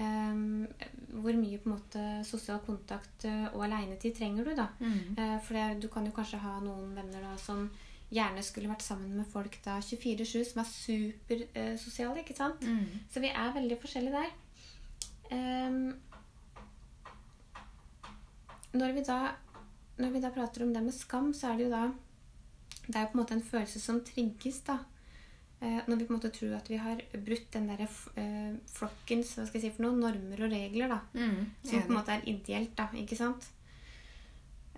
Um, 0.00 0.68
Hvor 1.10 1.34
mye 1.34 1.58
på 1.58 1.68
en 1.68 1.74
måte 1.74 2.02
sosial 2.24 2.60
kontakt 2.64 3.24
eh, 3.26 3.46
og 3.50 3.64
alenetid 3.66 4.14
trenger 4.16 4.46
du, 4.46 4.52
da. 4.54 4.68
Mm. 4.78 5.16
Uh, 5.18 5.38
for 5.42 5.58
det, 5.58 5.82
du 5.82 5.88
kan 5.92 6.06
jo 6.06 6.14
kanskje 6.14 6.38
ha 6.40 6.52
noen 6.62 6.94
venner 6.96 7.24
da 7.26 7.32
som 7.42 7.66
gjerne 8.14 8.42
skulle 8.42 8.70
vært 8.70 8.86
sammen 8.86 9.16
med 9.18 9.26
folk 9.30 9.58
da 9.64 9.78
24-7, 9.82 10.44
som 10.46 10.62
er 10.62 10.70
supersosiale, 10.70 12.22
ikke 12.22 12.38
sant? 12.38 12.62
Mm. 12.62 13.02
Så 13.10 13.22
vi 13.22 13.32
er 13.34 13.52
veldig 13.58 13.78
forskjellige 13.82 14.22
der. 14.22 14.32
Um, 15.34 15.92
når, 18.72 18.94
vi 18.94 19.04
da, 19.06 19.18
når 20.00 20.14
vi 20.14 20.22
da 20.22 20.30
prater 20.34 20.64
om 20.64 20.72
det 20.74 20.84
med 20.84 20.96
skam, 20.96 21.32
så 21.36 21.50
er 21.50 21.58
det 21.58 21.68
jo 21.68 21.74
da 21.74 21.90
Det 22.86 22.96
er 22.96 23.04
jo 23.04 23.10
på 23.12 23.18
en 23.18 23.22
måte 23.22 23.36
en 23.36 23.44
følelse 23.44 23.80
som 23.82 24.00
trigges, 24.04 24.62
da. 24.66 24.78
Eh, 25.60 25.82
når 25.86 25.96
vi 25.96 26.06
på 26.08 26.14
en 26.14 26.16
måte 26.16 26.30
tror 26.32 26.56
at 26.56 26.70
vi 26.70 26.78
har 26.80 27.02
brutt 27.12 27.50
den 27.52 27.68
derre 27.68 27.86
eh, 28.18 28.54
flokkens 28.72 29.34
hva 29.36 29.44
skal 29.44 29.60
jeg 29.60 29.66
si 29.66 29.74
for 29.76 29.84
noe, 29.84 29.98
normer 30.00 30.46
og 30.46 30.54
regler, 30.54 30.90
da. 30.90 31.00
Mm. 31.12 31.44
Som 31.62 31.84
på 31.84 31.92
en 31.92 31.98
måte 31.98 32.16
er 32.16 32.26
ideelt, 32.32 32.72
da. 32.78 32.88
Ikke 32.98 33.18
sant? 33.18 33.46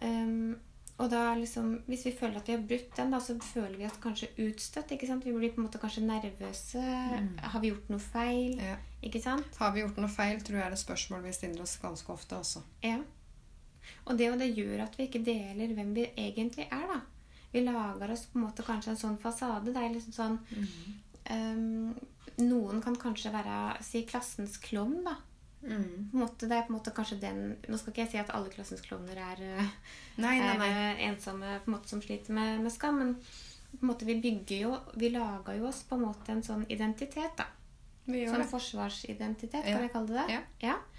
Um, 0.03 0.59
og 0.99 1.11
da 1.11 1.35
liksom, 1.39 1.77
Hvis 1.87 2.05
vi 2.07 2.13
føler 2.19 2.41
at 2.41 2.49
vi 2.49 2.57
har 2.57 2.67
brutt 2.67 2.97
den, 2.97 3.15
da, 3.15 3.21
så 3.23 3.37
føler 3.43 3.79
vi 3.79 3.87
oss 3.87 3.99
kanskje 4.03 4.29
utstøtt. 4.45 4.93
ikke 4.93 5.09
sant? 5.09 5.25
Vi 5.27 5.33
blir 5.35 5.55
på 5.55 5.63
en 5.63 5.67
måte 5.67 5.81
kanskje 5.83 6.05
nervøse. 6.07 6.83
Mm. 6.83 7.33
Har 7.55 7.63
vi 7.63 7.73
gjort 7.73 7.89
noe 7.91 8.03
feil? 8.03 8.61
Ja. 8.61 8.77
Ikke 9.03 9.23
sant? 9.23 9.57
Har 9.59 9.73
vi 9.75 9.83
gjort 9.83 9.99
noe 10.03 10.11
feil, 10.13 10.43
tror 10.43 10.61
jeg 10.61 10.67
er 10.67 10.75
det 10.75 10.83
spørsmål 10.83 11.25
vi 11.25 11.35
stiller 11.35 11.65
oss 11.65 11.79
ganske 11.83 12.13
ofte. 12.13 12.39
også. 12.39 12.63
Ja. 12.85 13.01
Og 14.07 14.19
det 14.19 14.31
og 14.33 14.39
det 14.41 14.53
gjør 14.57 14.85
at 14.87 14.97
vi 14.99 15.07
ikke 15.09 15.25
deler 15.27 15.75
hvem 15.77 15.93
vi 15.97 16.07
egentlig 16.17 16.69
er, 16.69 16.87
da. 16.91 17.01
Vi 17.53 17.61
lager 17.67 18.13
oss 18.15 18.25
på 18.31 18.39
en 18.39 18.47
måte 18.47 18.65
kanskje 18.65 18.95
en 18.95 19.03
sånn 19.03 19.19
fasade. 19.21 19.73
Det 19.75 19.83
er 19.83 19.93
liksom 19.93 20.15
sånn 20.17 20.39
ehm, 21.31 21.93
Noen 22.41 22.81
kan 22.81 22.97
kanskje 22.97 23.33
være 23.35 23.77
si 23.85 24.07
klassens 24.09 24.57
klovn, 24.63 25.03
da. 25.05 25.19
Mm. 25.63 26.09
Måte, 26.17 26.49
det 26.51 26.57
er 26.57 26.65
på 26.67 26.73
en 26.73 26.79
måte 26.81 26.91
kanskje 26.91 27.21
den 27.23 27.43
Nå 27.71 27.79
skal 27.79 27.93
ikke 27.93 28.01
jeg 28.03 28.11
si 28.11 28.19
at 28.19 28.33
alle 28.35 28.51
klassens 28.51 28.81
klovner 28.83 29.15
er 29.15 29.43
nei, 30.19 30.33
Nei, 30.41 30.57
nei, 30.59 30.67
er 30.67 30.79
eh, 30.97 31.03
ensomme 31.07 31.53
på 31.63 31.71
en 31.71 31.77
måte 31.77 31.93
som 31.93 32.03
sliter 32.03 32.35
med, 32.35 32.65
med 32.65 32.73
skam. 32.75 32.99
Men 32.99 33.13
på 33.21 33.79
en 33.79 33.91
måte 33.93 34.09
vi 34.09 34.17
bygger 34.25 34.65
jo 34.65 34.73
Vi 34.99 35.13
lager 35.15 35.61
jo 35.61 35.69
oss 35.71 35.85
på 35.87 35.95
en 36.01 36.09
måte 36.09 36.35
en 36.35 36.43
sånn 36.43 36.65
identitet, 36.73 37.37
da. 37.39 37.47
Sånn 38.03 38.43
forsvarsidentitet, 38.43 38.51
forsvarsidentitet, 38.51 39.69
Ja. 39.69 39.77
kan 39.77 39.85
jeg 39.87 39.93
kalle 39.93 40.17
det. 40.17 40.27
det. 40.33 40.41
Ja. 40.67 40.75
Eh, 40.75 40.92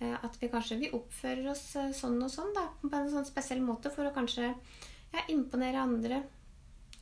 At 0.00 0.36
vi 0.40 0.48
kanskje 0.52 0.76
vi 0.78 0.90
oppfører 0.92 1.46
oss 1.50 1.76
eh, 1.76 1.92
sånn 1.96 2.18
og 2.22 2.30
sånn, 2.30 2.52
da. 2.54 2.66
På 2.82 2.90
en 2.98 3.10
sånn 3.10 3.24
spesiell 3.24 3.62
måte 3.64 3.90
for 3.90 4.04
å 4.04 4.12
kanskje 4.14 4.50
ja, 4.52 5.22
imponere 5.32 5.80
andre. 5.80 6.22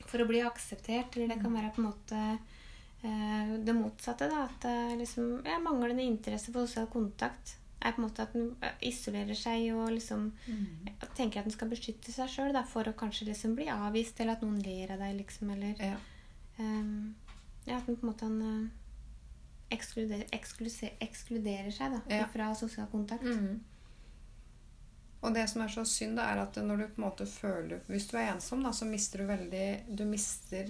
For 0.07 0.23
å 0.23 0.27
bli 0.29 0.41
akseptert. 0.47 1.17
Eller 1.17 1.29
det 1.35 1.41
kan 1.43 1.53
være 1.55 1.73
på 1.75 1.83
en 1.83 1.89
måte 1.89 2.21
eh, 3.03 3.59
det 3.67 3.75
motsatte, 3.75 4.29
da. 4.31 4.45
At 4.47 4.65
eh, 4.71 4.95
liksom 5.01 5.41
ja, 5.45 5.59
manglende 5.59 6.03
interesse 6.07 6.53
for 6.55 6.67
sosial 6.69 6.87
kontakt 6.93 7.57
er 7.85 7.93
på 7.93 8.01
en 8.01 8.07
måte 8.07 8.23
at 8.25 8.33
den 8.33 8.47
eh, 8.65 8.79
isolerer 8.89 9.37
seg 9.37 9.67
og 9.75 9.91
liksom 9.93 10.31
Mm. 10.47 10.87
tenker 11.17 11.41
at 11.41 11.45
den 11.49 11.53
skal 11.53 11.69
beskytte 11.69 12.13
seg 12.15 12.29
sjøl 12.31 12.57
for 12.71 12.85
å 12.89 12.95
kanskje 12.97 13.27
liksom 13.29 13.55
bli 13.59 13.67
avvist, 13.69 14.21
eller 14.21 14.33
at 14.39 14.43
noen 14.43 14.63
ler 14.63 14.93
av 14.95 14.99
deg, 15.03 15.19
liksom, 15.19 15.51
eller 15.51 15.75
Ja. 15.83 15.97
ehm, 16.59 17.15
Ja, 17.67 17.77
at 17.79 17.87
den 17.87 17.97
på 17.97 18.07
en 18.07 18.13
måte 18.13 18.25
han 18.25 18.71
eh, 19.71 19.79
ekskluderer, 19.79 20.97
ekskluderer 21.01 21.71
seg 21.75 21.97
da, 21.97 22.01
Ja. 22.17 22.27
fra 22.33 22.55
sosial 22.55 22.87
kontakt. 22.93 23.25
Mm. 23.25 23.63
Og 25.25 25.35
det 25.35 25.49
som 25.49 25.63
er 25.65 25.69
så 25.73 25.85
synd, 25.89 26.19
da, 26.19 26.29
er 26.33 26.43
at 26.43 26.57
når 26.61 26.77
du 26.77 26.87
på 26.87 27.01
en 27.01 27.07
måte 27.07 27.27
føler 27.27 27.81
Hvis 27.89 28.09
du 28.11 28.19
er 28.19 28.35
ensom, 28.35 28.63
da, 28.63 28.73
så 28.77 28.85
mister 28.85 29.23
du 29.23 29.27
veldig 29.31 29.97
Du 29.97 30.05
mister 30.05 30.69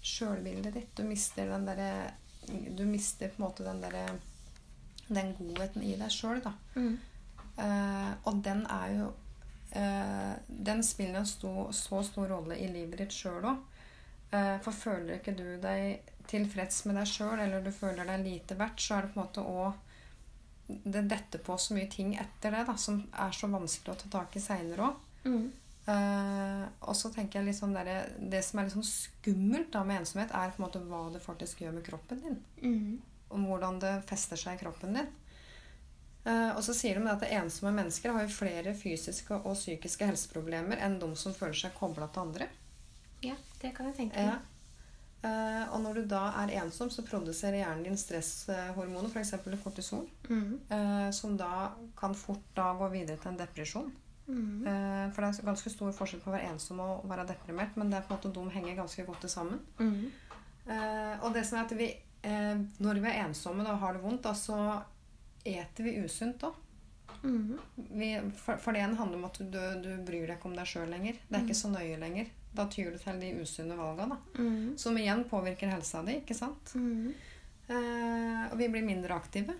sjølbildet 0.00 0.74
ditt. 0.74 0.92
Du 0.96 1.02
mister 1.04 1.50
den 1.50 1.66
derre 1.66 2.12
Du 2.76 2.84
mister 2.86 3.28
på 3.28 3.42
en 3.42 3.48
måte 3.48 3.66
den 3.66 3.82
derre 3.82 4.04
Den 5.08 5.34
godheten 5.38 5.82
i 5.82 5.96
deg 5.98 6.14
sjøl, 6.14 6.38
da. 6.44 6.54
Mm. 6.76 6.98
Uh, 7.58 8.12
og 8.30 8.38
den 8.44 8.62
er 8.70 8.92
jo 8.94 9.08
uh, 9.74 10.36
Den 10.48 10.84
spiller 10.86 11.18
en 11.18 11.26
stor, 11.26 11.72
så 11.72 12.02
stor 12.06 12.30
rolle 12.30 12.56
i 12.56 12.70
livet 12.70 13.02
ditt 13.02 13.12
sjøl 13.12 13.44
òg. 13.50 13.66
Uh, 14.30 14.56
for 14.62 14.70
føler 14.70 15.18
ikke 15.18 15.34
du 15.34 15.58
deg 15.60 16.09
tilfreds 16.30 16.84
med 16.86 16.98
deg 17.00 17.08
sjøl, 17.10 17.38
eller 17.38 17.64
du 17.64 17.72
føler 17.74 18.08
deg 18.08 18.24
lite 18.24 18.56
verdt, 18.58 18.82
så 18.82 18.96
er 18.96 19.06
det 19.06 19.14
på 19.14 19.20
en 19.20 19.24
måte 19.26 19.46
òg 19.46 19.86
Det 20.70 21.02
detter 21.10 21.42
på 21.42 21.56
så 21.58 21.74
mye 21.74 21.88
ting 21.90 22.12
etter 22.14 22.54
det 22.54 22.62
da, 22.68 22.76
som 22.78 23.00
er 23.10 23.32
så 23.34 23.48
vanskelig 23.50 23.90
å 23.90 24.00
ta 24.04 24.10
tak 24.12 24.36
i 24.38 24.42
seinere 24.44 24.86
òg. 24.86 25.00
Mm. 25.24 25.48
Eh, 25.90 26.64
og 26.86 26.96
så 26.96 27.08
tenker 27.10 27.40
jeg 27.40 27.48
liksom 27.48 27.72
der, 27.74 28.10
Det 28.18 28.42
som 28.44 28.60
er 28.60 28.68
litt 28.68 28.76
sånn 28.76 28.86
skummelt 28.86 29.72
da 29.74 29.82
med 29.86 30.02
ensomhet, 30.02 30.30
er 30.30 30.52
på 30.52 30.60
en 30.60 30.66
måte 30.66 30.82
hva 30.84 31.06
det 31.14 31.22
faktisk 31.24 31.64
gjør 31.64 31.78
med 31.78 31.86
kroppen 31.86 32.20
din 32.26 32.38
Mm. 32.60 33.00
Og 33.30 33.42
hvordan 33.46 33.78
det 33.82 33.92
fester 34.06 34.36
seg 34.36 34.58
i 34.58 34.62
kroppen 34.64 34.94
din. 34.94 35.10
Uh, 36.26 36.50
og 36.52 36.64
så 36.66 36.74
sier 36.76 36.98
de 36.98 37.08
at 37.08 37.22
ensomme 37.30 37.70
mennesker 37.72 38.12
har 38.12 38.26
jo 38.26 38.32
flere 38.34 38.74
fysiske 38.76 39.38
og 39.38 39.54
psykiske 39.54 40.04
helseproblemer 40.04 40.82
enn 40.84 40.98
de 41.00 41.08
som 41.16 41.32
føler 41.32 41.56
seg 41.56 41.76
kobla 41.78 42.10
til 42.12 42.26
andre. 42.26 42.48
Ja, 43.24 43.36
det 43.62 43.70
kan 43.76 43.88
jeg 43.88 43.96
tenke 43.96 44.18
meg. 44.18 44.34
meg. 44.34 44.59
Eh, 45.20 45.64
og 45.74 45.82
når 45.84 45.98
du 45.98 46.04
da 46.08 46.22
er 46.40 46.54
ensom, 46.62 46.88
så 46.92 47.04
produserer 47.04 47.60
hjernen 47.60 47.84
din 47.84 47.98
stresshormoner, 48.00 49.10
f.eks. 49.12 49.34
kortison, 49.60 50.06
mm. 50.30 50.52
uh, 50.70 51.10
som 51.12 51.34
da 51.36 51.72
kan 51.98 52.16
fort 52.16 52.46
da 52.56 52.70
gå 52.78 52.88
videre 52.94 53.20
til 53.20 53.34
en 53.34 53.40
depresjon. 53.40 53.90
Mm. 54.30 54.62
Uh, 54.64 55.04
for 55.12 55.20
det 55.20 55.28
er 55.28 55.50
ganske 55.50 55.72
stor 55.74 55.92
forskjell 55.96 56.22
på 56.24 56.32
å 56.32 56.36
være 56.38 56.54
ensom 56.54 56.80
og 56.80 57.04
å 57.04 57.10
være 57.10 57.28
deprimert, 57.34 57.76
men 57.76 57.92
det 57.92 58.00
er 58.00 58.08
på 58.08 58.14
en 58.14 58.20
måte 58.20 58.32
de 58.38 58.56
henger 58.56 58.80
ganske 58.80 59.06
godt 59.10 59.28
sammen. 59.32 59.60
Mm. 59.80 60.08
Og 60.70 61.32
det 61.34 61.42
som 61.48 61.58
er 61.58 61.64
at 61.64 61.72
vi, 61.74 61.86
når 62.78 62.98
vi 63.02 63.08
er 63.10 63.24
ensomme 63.24 63.64
og 63.66 63.80
har 63.82 63.96
det 63.96 64.02
vondt, 64.04 64.22
da, 64.22 64.36
så 64.38 64.56
eter 65.42 65.88
vi 65.88 65.96
usunt 66.04 66.44
òg. 66.46 66.58
Mhm. 67.20 67.58
For, 68.36 68.60
for 68.62 68.72
det 68.72 68.84
handler 68.84 69.18
om 69.18 69.24
at 69.26 69.40
du, 69.40 69.58
du 69.82 69.90
bryr 70.06 70.28
deg 70.28 70.36
ikke 70.36 70.48
om 70.48 70.54
deg 70.56 70.68
sjøl 70.68 70.92
lenger. 70.92 71.18
Det 71.26 71.36
er 71.36 71.48
ikke 71.48 71.58
så 71.58 71.72
nøye 71.72 71.98
lenger. 72.00 72.30
Da 72.56 72.66
tyr 72.70 72.90
du 72.90 72.98
til 72.98 73.18
de 73.22 73.32
usunne 73.38 73.76
valgene, 73.78 74.16
da. 74.16 74.42
Mm. 74.42 74.78
Som 74.78 74.98
igjen 74.98 75.24
påvirker 75.30 75.70
helsa 75.70 76.02
di, 76.06 76.18
ikke 76.20 76.34
sant? 76.34 76.72
Mm. 76.74 77.12
Eh, 77.70 78.46
og 78.50 78.56
vi 78.58 78.68
blir 78.72 78.86
mindre 78.86 79.14
aktive. 79.14 79.54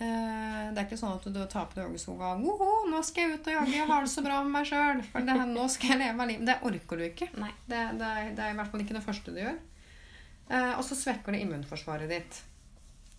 Eh, 0.00 0.68
det 0.72 0.80
er 0.80 0.86
ikke 0.86 0.96
sånn 0.96 1.18
at 1.18 1.26
du 1.28 1.40
tar 1.44 1.66
på 1.68 1.76
deg 1.76 1.90
joggeskoa 1.90 2.30
og 2.38 2.46
Oho, 2.48 2.68
'Nå 2.88 3.02
skal 3.04 3.26
jeg 3.26 3.36
ut 3.36 3.50
og 3.50 3.56
jogge, 3.58 3.74
jeg 3.76 3.88
har 3.90 4.06
det 4.06 4.12
så 4.12 4.24
bra 4.24 4.38
med 4.42 4.54
meg 4.54 4.68
sjøl.' 4.70 5.02
For 5.10 5.26
det, 5.28 5.34
nå 5.50 5.66
skal 5.68 5.92
jeg 5.92 6.00
leve 6.00 6.22
av 6.24 6.30
livet. 6.30 6.46
Det 6.48 6.56
orker 6.70 6.96
du 6.96 7.04
ikke. 7.04 7.28
Det, 7.36 7.50
det, 7.68 8.06
er, 8.08 8.30
det 8.32 8.46
er 8.46 8.54
i 8.54 8.56
hvert 8.56 8.70
fall 8.72 8.84
ikke 8.86 8.96
det 8.96 9.04
første 9.04 9.34
du 9.34 9.42
gjør. 9.42 9.58
Eh, 10.48 10.72
og 10.78 10.84
så 10.86 10.96
svekker 10.96 11.36
det 11.36 11.42
immunforsvaret 11.44 12.08
ditt. 12.08 12.40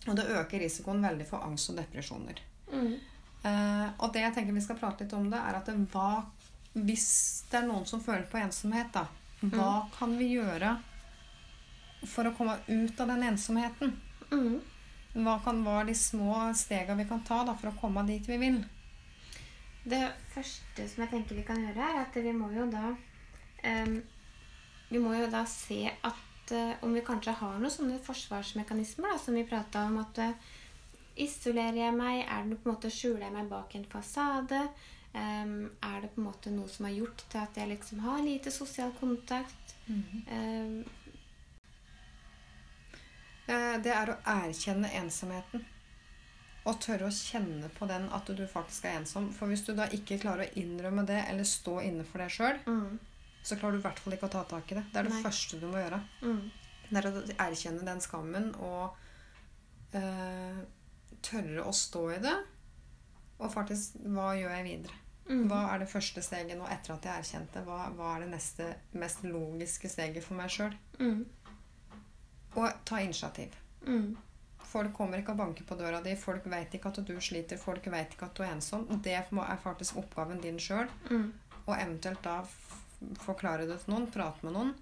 Og 0.08 0.16
det 0.18 0.26
øker 0.26 0.58
risikoen 0.58 1.04
veldig 1.06 1.28
for 1.28 1.46
angst 1.46 1.70
og 1.70 1.78
depresjoner. 1.78 2.42
Mm. 2.72 2.98
Eh, 3.46 3.88
og 4.02 4.10
det 4.14 4.26
jeg 4.26 4.34
tenker 4.34 4.54
vi 4.54 4.64
skal 4.64 4.78
prate 4.78 5.04
litt 5.04 5.14
om 5.14 5.30
det, 5.30 5.38
er 5.38 5.58
at 5.58 5.70
det, 5.70 5.76
hva, 5.94 6.24
hvis 6.72 7.44
det 7.50 7.60
er 7.60 7.68
noen 7.68 7.84
som 7.88 8.00
føler 8.00 8.24
på 8.30 8.40
ensomhet, 8.40 8.92
da, 8.94 9.06
hva 9.42 9.88
kan 9.96 10.14
vi 10.16 10.32
gjøre 10.36 10.76
for 12.08 12.26
å 12.26 12.34
komme 12.36 12.56
ut 12.68 13.00
av 13.00 13.10
den 13.12 13.26
ensomheten? 13.32 13.96
Mhm. 14.30 14.60
Hva 15.12 15.34
kan 15.44 15.58
være 15.64 15.90
de 15.90 15.94
små 15.94 16.36
stega 16.56 16.94
vi 16.96 17.04
kan 17.04 17.20
ta 17.20 17.42
da, 17.44 17.52
for 17.54 17.68
å 17.68 17.76
komme 17.80 18.06
dit 18.08 18.24
vi 18.28 18.38
vil? 18.40 18.62
Det 19.84 20.00
første 20.32 20.86
som 20.88 21.02
jeg 21.02 21.10
tenker 21.10 21.36
vi 21.36 21.44
kan 21.44 21.60
gjøre, 21.60 21.88
er 21.90 22.00
at 22.06 22.16
vi 22.16 22.32
må 22.32 22.48
jo 22.54 22.68
da 22.70 22.94
um, 22.94 23.96
Vi 24.92 25.00
må 25.00 25.14
jo 25.16 25.26
da 25.32 25.42
se 25.48 25.84
at 25.90 26.52
uh, 26.54 26.72
om 26.84 26.94
vi 26.94 27.04
kanskje 27.04 27.34
har 27.36 27.58
noen 27.58 27.72
sånne 27.72 27.98
forsvarsmekanismer 28.06 29.12
da, 29.12 29.18
som 29.18 29.36
vi 29.36 29.44
prata 29.48 29.84
om 29.90 29.98
at 30.04 30.22
uh, 30.22 30.50
Isolerer 31.20 31.76
jeg 31.76 31.92
meg? 31.96 32.22
Er 32.24 32.46
det 32.48 32.56
på 32.62 32.70
en 32.70 32.76
måte 32.76 32.92
Skjuler 32.92 33.26
jeg 33.26 33.34
meg 33.34 33.50
bak 33.50 33.74
en 33.76 33.88
fasade? 33.92 34.62
Em, 35.12 35.70
er 35.84 36.00
det 36.00 36.14
på 36.14 36.22
en 36.22 36.28
måte 36.30 36.50
noe 36.54 36.70
som 36.72 36.86
har 36.88 36.94
gjort 36.96 37.24
til 37.28 37.40
at 37.42 37.56
jeg 37.60 37.68
liksom 37.68 38.00
har 38.00 38.22
lite 38.24 38.50
sosial 38.50 38.92
kontakt? 39.00 39.76
Mm 39.86 40.02
-hmm. 40.02 40.22
um, 40.38 40.84
det 43.82 43.92
er 43.92 44.10
å 44.10 44.16
erkjenne 44.24 44.88
ensomheten. 44.92 45.64
Og 46.64 46.80
tørre 46.80 47.08
å 47.08 47.10
kjenne 47.10 47.68
på 47.68 47.86
den 47.86 48.08
at 48.14 48.26
du 48.26 48.46
faktisk 48.46 48.84
er 48.84 49.00
ensom. 49.00 49.32
For 49.32 49.46
hvis 49.46 49.64
du 49.66 49.74
da 49.74 49.88
ikke 49.90 50.18
klarer 50.18 50.46
å 50.46 50.52
innrømme 50.54 51.06
det, 51.06 51.24
eller 51.28 51.44
stå 51.44 51.80
inne 51.80 52.04
for 52.04 52.18
det 52.18 52.30
sjøl, 52.30 52.58
mm, 52.66 52.98
så 53.42 53.56
klarer 53.56 53.72
du 53.72 53.78
i 53.78 53.82
hvert 53.82 53.98
fall 53.98 54.12
ikke 54.12 54.26
å 54.26 54.36
ta 54.36 54.44
tak 54.44 54.72
i 54.72 54.74
det. 54.74 54.84
Det 54.92 55.00
er 55.00 55.02
det 55.02 55.14
Nei. 55.16 55.22
første 55.22 55.60
du 55.60 55.66
må 55.66 55.82
gjøre. 55.82 56.00
mm, 56.22 56.50
Det 56.90 56.98
er 56.98 57.06
å 57.10 57.24
erkjenne 57.38 57.84
den 57.84 58.00
skammen 58.00 58.54
og 58.54 58.96
uh, 59.94 60.62
tørre 61.20 61.66
å 61.66 61.72
stå 61.72 62.10
i 62.12 62.18
det. 62.22 62.36
Og 63.42 63.52
faktisk 63.52 63.98
Hva 64.06 64.32
gjør 64.38 64.54
jeg 64.54 64.64
videre? 64.64 65.01
Mm, 65.28 65.46
Hva 65.48 65.60
er 65.74 65.78
det 65.82 65.88
første 65.92 66.22
steget 66.22 66.58
nå 66.58 66.66
etter 66.70 66.94
at 66.94 67.04
jeg 67.08 67.22
erkjente? 67.24 67.62
Hva, 67.66 67.90
hva 67.96 68.16
er 68.16 68.20
det 68.24 68.30
neste, 68.34 68.66
mest 68.92 69.22
logiske 69.24 69.88
steget 69.88 70.24
for 70.24 70.34
meg 70.40 70.50
sjøl? 70.50 70.74
mm, 70.98 71.24
Og 72.56 72.68
ta 72.84 73.00
initiativ. 73.00 73.54
mm, 73.86 74.16
Folk 74.72 74.92
kommer 74.96 75.18
ikke 75.20 75.32
og 75.34 75.38
banker 75.38 75.64
på 75.68 75.76
døra 75.76 76.00
di. 76.04 76.14
Folk 76.16 76.46
vet 76.48 76.74
ikke 76.74 76.88
at 76.88 77.00
du 77.04 77.12
sliter. 77.20 77.58
Folk 77.60 77.86
vet 77.92 78.14
ikke 78.14 78.24
at 78.30 78.34
du 78.38 78.42
er 78.42 78.52
ensom. 78.54 78.86
Det 79.04 79.12
er 79.12 79.56
faktisk 79.62 79.96
oppgaven 80.00 80.40
din 80.40 80.58
sjøl. 80.58 80.88
mm, 81.10 81.32
Og 81.66 81.76
eventuelt 81.76 82.22
da 82.24 82.38
forklare 83.20 83.66
det 83.66 83.80
til 83.84 83.92
noen, 83.94 84.06
prate 84.10 84.44
med 84.46 84.52
noen. 84.56 84.74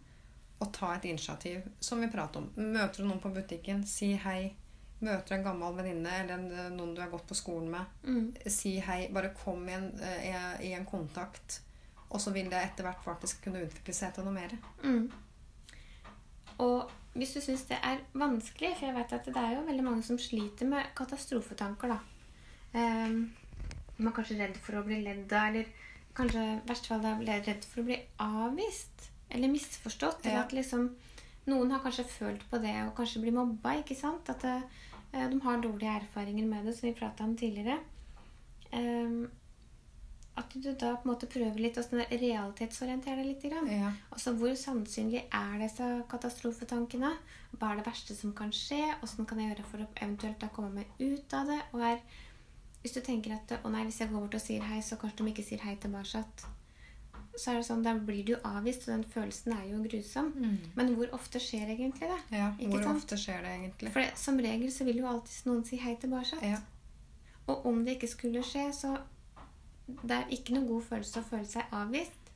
Og 0.60 0.72
ta 0.72 0.94
et 0.94 1.04
initiativ, 1.08 1.62
som 1.80 2.00
vi 2.00 2.06
prater 2.12 2.40
om. 2.42 2.50
Møter 2.56 3.02
du 3.02 3.08
noen 3.08 3.20
på 3.20 3.30
butikken, 3.34 3.84
si 3.86 4.12
hei. 4.14 4.54
Møter 5.00 5.36
en 5.36 5.44
gammel 5.46 5.76
venninne 5.78 6.12
eller 6.22 6.36
en, 6.36 6.76
noen 6.76 6.94
du 6.94 7.00
har 7.00 7.10
gått 7.12 7.26
på 7.28 7.38
skolen 7.38 7.70
med, 7.72 7.98
mm, 8.04 8.50
si 8.52 8.74
hei. 8.84 9.06
Bare 9.12 9.32
kom 9.36 9.64
i 9.68 9.76
en, 9.76 9.90
eh, 10.04 10.54
i 10.68 10.72
en 10.76 10.86
kontakt. 10.88 11.60
Og 12.10 12.20
så 12.20 12.32
vil 12.34 12.50
det 12.50 12.60
etter 12.60 12.84
hvert 12.84 13.04
faktisk 13.04 13.44
kunne 13.44 13.62
utvikle 13.64 13.94
seg 13.96 14.14
til 14.14 14.26
noe 14.26 14.34
mer. 14.34 14.56
Mm. 14.82 15.10
Og 16.60 16.90
hvis 17.14 17.34
du 17.34 17.40
syns 17.42 17.66
det 17.70 17.78
er 17.82 18.02
vanskelig, 18.12 18.74
for 18.76 18.88
jeg 18.88 18.96
vet 18.98 19.12
at 19.16 19.28
det 19.28 19.42
er 19.42 19.54
jo 19.56 19.66
veldig 19.66 19.84
mange 19.86 20.06
som 20.06 20.18
sliter 20.20 20.68
med 20.68 20.90
katastrofetanker, 20.98 21.94
da. 21.94 22.00
Um, 22.74 23.30
man 23.96 24.12
er 24.12 24.16
kanskje 24.16 24.38
redd 24.38 24.58
for 24.62 24.78
å 24.78 24.84
bli 24.86 25.00
ledd 25.04 25.32
av, 25.32 25.50
eller 25.50 25.70
kanskje 26.16 26.44
i 26.44 26.58
verste 26.68 26.92
fall 26.92 27.02
da 27.04 27.14
redd 27.20 27.64
for 27.66 27.82
å 27.82 27.86
bli 27.88 27.98
avvist. 28.24 29.08
Eller 29.30 29.52
misforstått. 29.52 30.26
Eller 30.26 30.44
at 30.44 30.56
liksom 30.56 30.90
Noen 31.48 31.70
har 31.72 31.80
kanskje 31.82 32.04
følt 32.04 32.42
på 32.50 32.58
det 32.62 32.74
og 32.84 32.92
kanskje 32.98 33.22
blir 33.22 33.34
mobba. 33.34 33.72
ikke 33.80 33.96
sant? 33.96 34.28
At 34.28 34.44
eh, 34.46 34.66
de 35.12 35.40
har 35.42 35.62
dårlige 35.62 35.98
erfaringer 36.02 36.46
med 36.46 36.66
det, 36.66 36.76
som 36.76 36.88
vi 36.88 36.94
prata 36.94 37.24
om 37.24 37.36
tidligere. 37.36 37.78
Um, 38.72 39.30
at 40.38 40.54
du 40.54 40.70
da 40.72 40.94
på 40.96 41.04
en 41.04 41.10
måte 41.10 41.28
prøver 41.30 41.58
litt 41.60 41.78
å 41.78 41.82
sånn 41.84 42.04
realitetsorientere 42.06 43.18
deg 43.20 43.28
litt. 43.28 43.44
Grann. 43.50 43.68
Ja. 43.70 43.90
Altså, 44.14 44.32
Hvor 44.38 44.54
sannsynlig 44.56 45.24
er 45.26 45.58
disse 45.60 45.88
katastrofetankene? 46.10 47.12
Hva 47.56 47.72
er 47.72 47.80
det 47.80 47.86
verste 47.88 48.16
som 48.16 48.32
kan 48.36 48.52
skje? 48.54 48.80
Hvordan 49.00 49.28
kan 49.28 49.42
jeg 49.42 49.52
gjøre 49.52 49.66
for 49.72 49.84
å 49.84 49.88
eventuelt 49.98 50.46
komme 50.54 50.70
meg 50.80 51.02
ut 51.02 51.36
av 51.36 51.50
det? 51.50 51.58
Og 51.74 51.84
er, 51.90 52.00
hvis 52.80 52.96
du 52.96 53.02
tenker 53.04 53.36
at 53.36 53.58
å 53.60 53.72
nei, 53.72 53.84
hvis 53.88 54.00
jeg 54.04 54.12
går 54.12 54.24
bort 54.24 54.38
og 54.38 54.44
sier 54.44 54.64
hei, 54.70 54.80
så 54.84 54.98
kanskje 55.00 55.24
de 55.24 55.34
ikke 55.34 55.46
sier 55.50 55.66
hei 55.66 55.76
tilbake. 55.82 56.24
Så 57.40 57.52
er 57.54 57.60
det 57.60 57.66
sånn, 57.70 57.82
Da 57.86 57.94
blir 57.96 58.24
du 58.28 58.34
avvist, 58.44 58.82
og 58.88 58.92
den 58.92 59.04
følelsen 59.08 59.54
er 59.56 59.62
jo 59.70 59.78
grusom. 59.86 60.26
Men 60.76 60.90
hvor 60.98 61.14
ofte 61.16 61.40
skjer 61.40 61.70
egentlig 61.72 62.08
det? 62.10 62.18
ja. 62.36 62.50
Ikke 62.58 62.74
Hvor 62.74 62.82
sant? 62.84 62.96
ofte 63.00 63.16
skjer 63.16 63.40
det 63.46 63.52
egentlig? 63.54 63.92
For 63.94 64.00
det, 64.04 64.10
som 64.20 64.36
regel 64.44 64.72
så 64.74 64.84
vil 64.84 65.00
jo 65.00 65.06
alltid 65.08 65.46
noen 65.48 65.64
si 65.64 65.78
hei 65.80 65.94
tilbake. 66.02 66.40
Ja. 66.44 66.58
Og 67.48 67.64
om 67.66 67.80
det 67.84 67.96
ikke 67.96 68.08
skulle 68.12 68.42
skje, 68.44 68.66
så 68.76 68.98
Det 70.04 70.14
er 70.14 70.28
ikke 70.30 70.54
noen 70.54 70.68
god 70.68 70.84
følelse 70.86 71.18
å 71.18 71.24
føle 71.26 71.46
seg 71.50 71.64
avvist. 71.74 72.28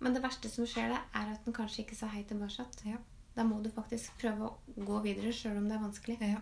Men 0.00 0.14
det 0.14 0.22
verste 0.24 0.48
som 0.48 0.64
skjer 0.66 0.88
det 0.94 1.00
er 1.14 1.32
at 1.34 1.44
den 1.44 1.52
kanskje 1.52 1.82
ikke 1.84 1.96
sa 1.98 2.06
hei 2.08 2.22
tilbake. 2.24 2.64
Ja. 2.88 2.96
Da 3.36 3.44
må 3.44 3.58
du 3.62 3.68
faktisk 3.70 4.14
prøve 4.20 4.48
å 4.48 4.56
gå 4.86 5.02
videre, 5.04 5.32
sjøl 5.32 5.58
om 5.60 5.68
det 5.68 5.76
er 5.76 5.82
vanskelig. 5.84 6.16
Ja. 6.20 6.40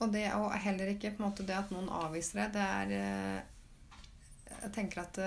Og 0.00 0.12
det 0.12 0.28
og 0.34 0.52
heller 0.62 0.92
ikke 0.92 1.10
på 1.16 1.22
en 1.24 1.30
måte 1.30 1.44
det 1.46 1.56
at 1.58 1.70
noen 1.74 1.88
avviser 1.90 2.38
det. 2.44 2.52
Det 2.54 2.62
er 2.62 2.92
eh, 3.00 3.42
Jeg 4.62 4.72
tenker 4.74 5.00
at 5.02 5.18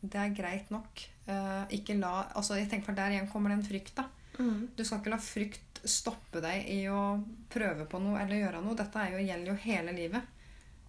det, 0.00 0.18
er 0.20 0.34
greit 0.36 0.70
nok. 0.70 1.02
Eh, 1.26 1.64
Ikke 1.78 1.96
la 1.98 2.28
altså 2.34 2.58
jeg 2.58 2.68
tenker 2.70 2.90
for 2.92 2.98
Der 2.98 3.14
igjen 3.14 3.28
kommer 3.30 3.50
den 3.54 3.64
frykta. 3.66 4.06
Mm. 4.38 4.68
Du 4.76 4.84
skal 4.84 5.00
ikke 5.00 5.14
la 5.14 5.20
frykt 5.22 5.80
stoppe 5.86 6.42
deg 6.42 6.66
i 6.72 6.80
å 6.90 7.18
prøve 7.52 7.86
på 7.88 8.00
noe 8.02 8.20
eller 8.22 8.42
gjøre 8.42 8.62
noe. 8.64 8.76
Dette 8.78 9.00
er 9.02 9.14
jo, 9.14 9.22
gjelder 9.24 9.52
jo 9.52 9.60
hele 9.64 9.94
livet. 9.96 10.32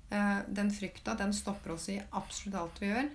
Eh, 0.10 0.39
Den 0.48 0.72
frykta 0.74 1.15
den 1.20 1.34
stopper 1.34 1.76
oss 1.76 1.89
i 1.93 2.00
absolutt 2.12 2.60
alt 2.62 2.82
vi 2.82 2.91
gjør. 2.91 3.10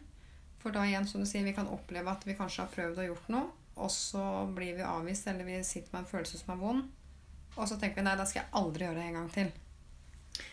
For 0.62 0.74
da 0.74 0.85
igjen, 0.87 1.07
som 1.11 1.20
du 1.20 1.26
sier, 1.26 1.42
vi 1.44 1.55
kan 1.57 1.68
oppleve 1.68 2.12
at 2.12 2.24
vi 2.26 2.37
kanskje 2.38 2.62
har 2.62 2.70
prøvd 2.70 3.00
og 3.02 3.09
gjort 3.09 3.31
noe, 3.35 3.48
og 3.83 3.90
så 3.90 4.24
blir 4.55 4.76
vi 4.76 4.85
avvist, 4.87 5.26
eller 5.26 5.48
vi 5.48 5.57
sitter 5.66 5.90
med 5.96 6.05
en 6.05 6.11
følelse 6.12 6.38
som 6.38 6.52
er 6.55 6.61
vond. 6.61 6.85
Og 7.57 7.66
så 7.68 7.76
tenker 7.81 7.98
vi 7.98 8.05
nei, 8.07 8.14
da 8.16 8.26
skal 8.28 8.44
jeg 8.44 8.55
aldri 8.61 8.87
gjøre 8.87 9.00
det 9.00 9.07
en 9.09 9.18
gang 9.18 9.31
til. 9.35 9.50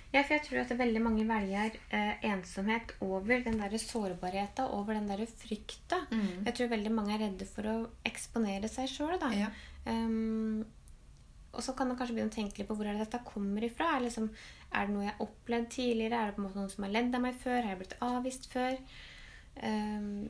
Ja, 0.09 0.23
for 0.23 0.33
jeg 0.33 0.45
tror 0.47 0.63
at 0.63 0.71
veldig 0.73 1.01
mange 1.05 1.25
velger 1.29 1.75
eh, 1.93 2.23
ensomhet 2.31 2.95
over 3.05 3.43
den 3.45 3.59
der 3.61 3.75
sårbarheten, 3.77 4.71
over 4.73 4.97
den 4.97 5.05
der 5.09 5.21
frykta. 5.29 6.01
Jeg 6.47 6.55
tror 6.57 6.71
veldig 6.71 6.93
mange 6.95 7.13
er 7.13 7.23
redde 7.27 7.45
for 7.45 7.69
å 7.69 7.75
eksponere 8.09 8.71
seg 8.71 8.89
sjøl, 8.89 9.19
da. 9.21 9.29
Ja. 9.37 9.51
Um, 9.85 10.65
og 11.53 11.63
så 11.65 11.73
kan 11.77 11.89
man 11.89 11.97
kanskje 11.97 12.15
begynne 12.17 12.33
å 12.33 12.35
tenke 12.35 12.61
litt 12.61 12.69
på 12.69 12.75
hvor 12.77 12.89
er 12.89 12.97
det 12.97 13.05
dette 13.05 13.21
kommer 13.25 13.63
ifra. 13.65 13.93
Er, 13.95 14.03
liksom, 14.05 14.27
er 14.73 14.89
det 14.89 14.95
noe 14.95 15.05
jeg 15.05 15.13
har 15.13 15.23
opplevd 15.25 15.71
tidligere? 15.75 16.17
Er 16.17 16.29
det 16.29 16.35
på 16.35 16.41
en 16.41 16.47
måte 16.47 16.61
noen 16.61 16.73
som 16.73 16.85
har 16.85 16.93
ledd 16.93 17.15
av 17.17 17.23
meg 17.25 17.39
før? 17.45 17.57
Har 17.61 17.71
jeg 17.73 17.81
blitt 17.83 17.97
avvist 18.09 18.49
før? 18.53 18.75
Um, 19.61 20.27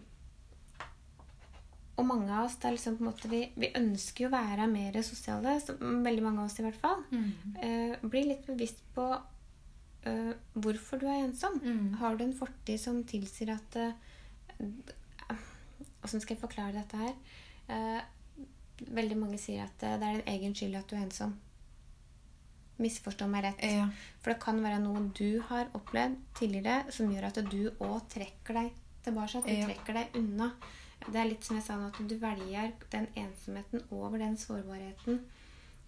og 2.00 2.08
mange 2.08 2.32
av 2.32 2.46
oss 2.48 2.56
det 2.60 2.70
er 2.70 2.78
liksom 2.78 2.96
på 2.96 3.04
en 3.04 3.10
måte, 3.10 3.32
vi, 3.32 3.42
vi 3.60 3.74
ønsker 3.76 4.26
jo 4.26 4.30
å 4.30 4.36
være 4.36 4.70
mer 4.72 5.02
sosiale. 5.08 5.58
Så, 5.64 5.76
veldig 5.80 6.24
mange 6.24 6.44
av 6.44 6.48
oss 6.48 6.60
i 6.60 6.68
hvert 6.68 6.80
fall. 6.80 7.04
Mm. 7.12 7.28
Uh, 7.60 8.08
blir 8.08 8.32
litt 8.32 8.48
bevisst 8.48 8.84
på 8.96 9.12
eh, 10.10 10.34
hvorfor 10.54 11.00
du 11.02 11.06
er 11.08 11.24
ensom. 11.28 11.60
Mm. 11.64 11.94
Har 12.02 12.16
du 12.18 12.24
en 12.26 12.34
fortid 12.38 12.80
som 12.82 13.04
tilsier 13.04 13.54
at 13.56 13.78
Åssen 14.60 14.74
Hvordan 16.02 16.22
skal 16.24 16.36
jeg 16.36 16.42
forklare 16.42 16.74
dette 16.80 16.98
her? 17.00 17.14
Uh, 17.70 18.02
veldig 18.96 19.18
mange 19.20 19.38
sier 19.42 19.66
at 19.68 19.84
eh, 19.84 19.98
det 20.00 20.08
er 20.08 20.18
din 20.22 20.30
egen 20.34 20.54
skyld 20.56 20.76
at 20.80 20.88
du 20.90 20.96
er 20.98 21.04
ensom. 21.06 21.34
misforstå 22.80 23.26
meg 23.28 23.44
rett. 23.44 23.64
Ja. 23.68 23.90
For 24.24 24.32
det 24.32 24.40
kan 24.40 24.62
være 24.64 24.78
noe 24.80 25.02
du 25.18 25.42
har 25.50 25.68
opplevd 25.76 26.16
tidligere 26.40 26.94
som 26.96 27.10
gjør 27.12 27.26
at 27.28 27.40
du 27.52 27.58
òg 27.84 28.06
trekker 28.14 28.56
deg 28.62 28.70
tilbake. 29.04 29.42
Du 29.44 29.50
Ja. 29.52 29.66
trekker 29.68 29.94
deg 29.98 30.16
unna. 30.16 30.48
Det 31.10 31.16
er 31.20 31.28
litt 31.28 31.44
som 31.44 31.58
jeg 31.58 31.66
sa 31.66 31.76
nå, 31.80 31.88
at 31.92 32.00
du 32.08 32.16
velger 32.20 32.72
den 32.92 33.08
ensomheten 33.20 33.84
over 33.92 34.18
den 34.20 34.38
sårbarheten. 34.38 35.20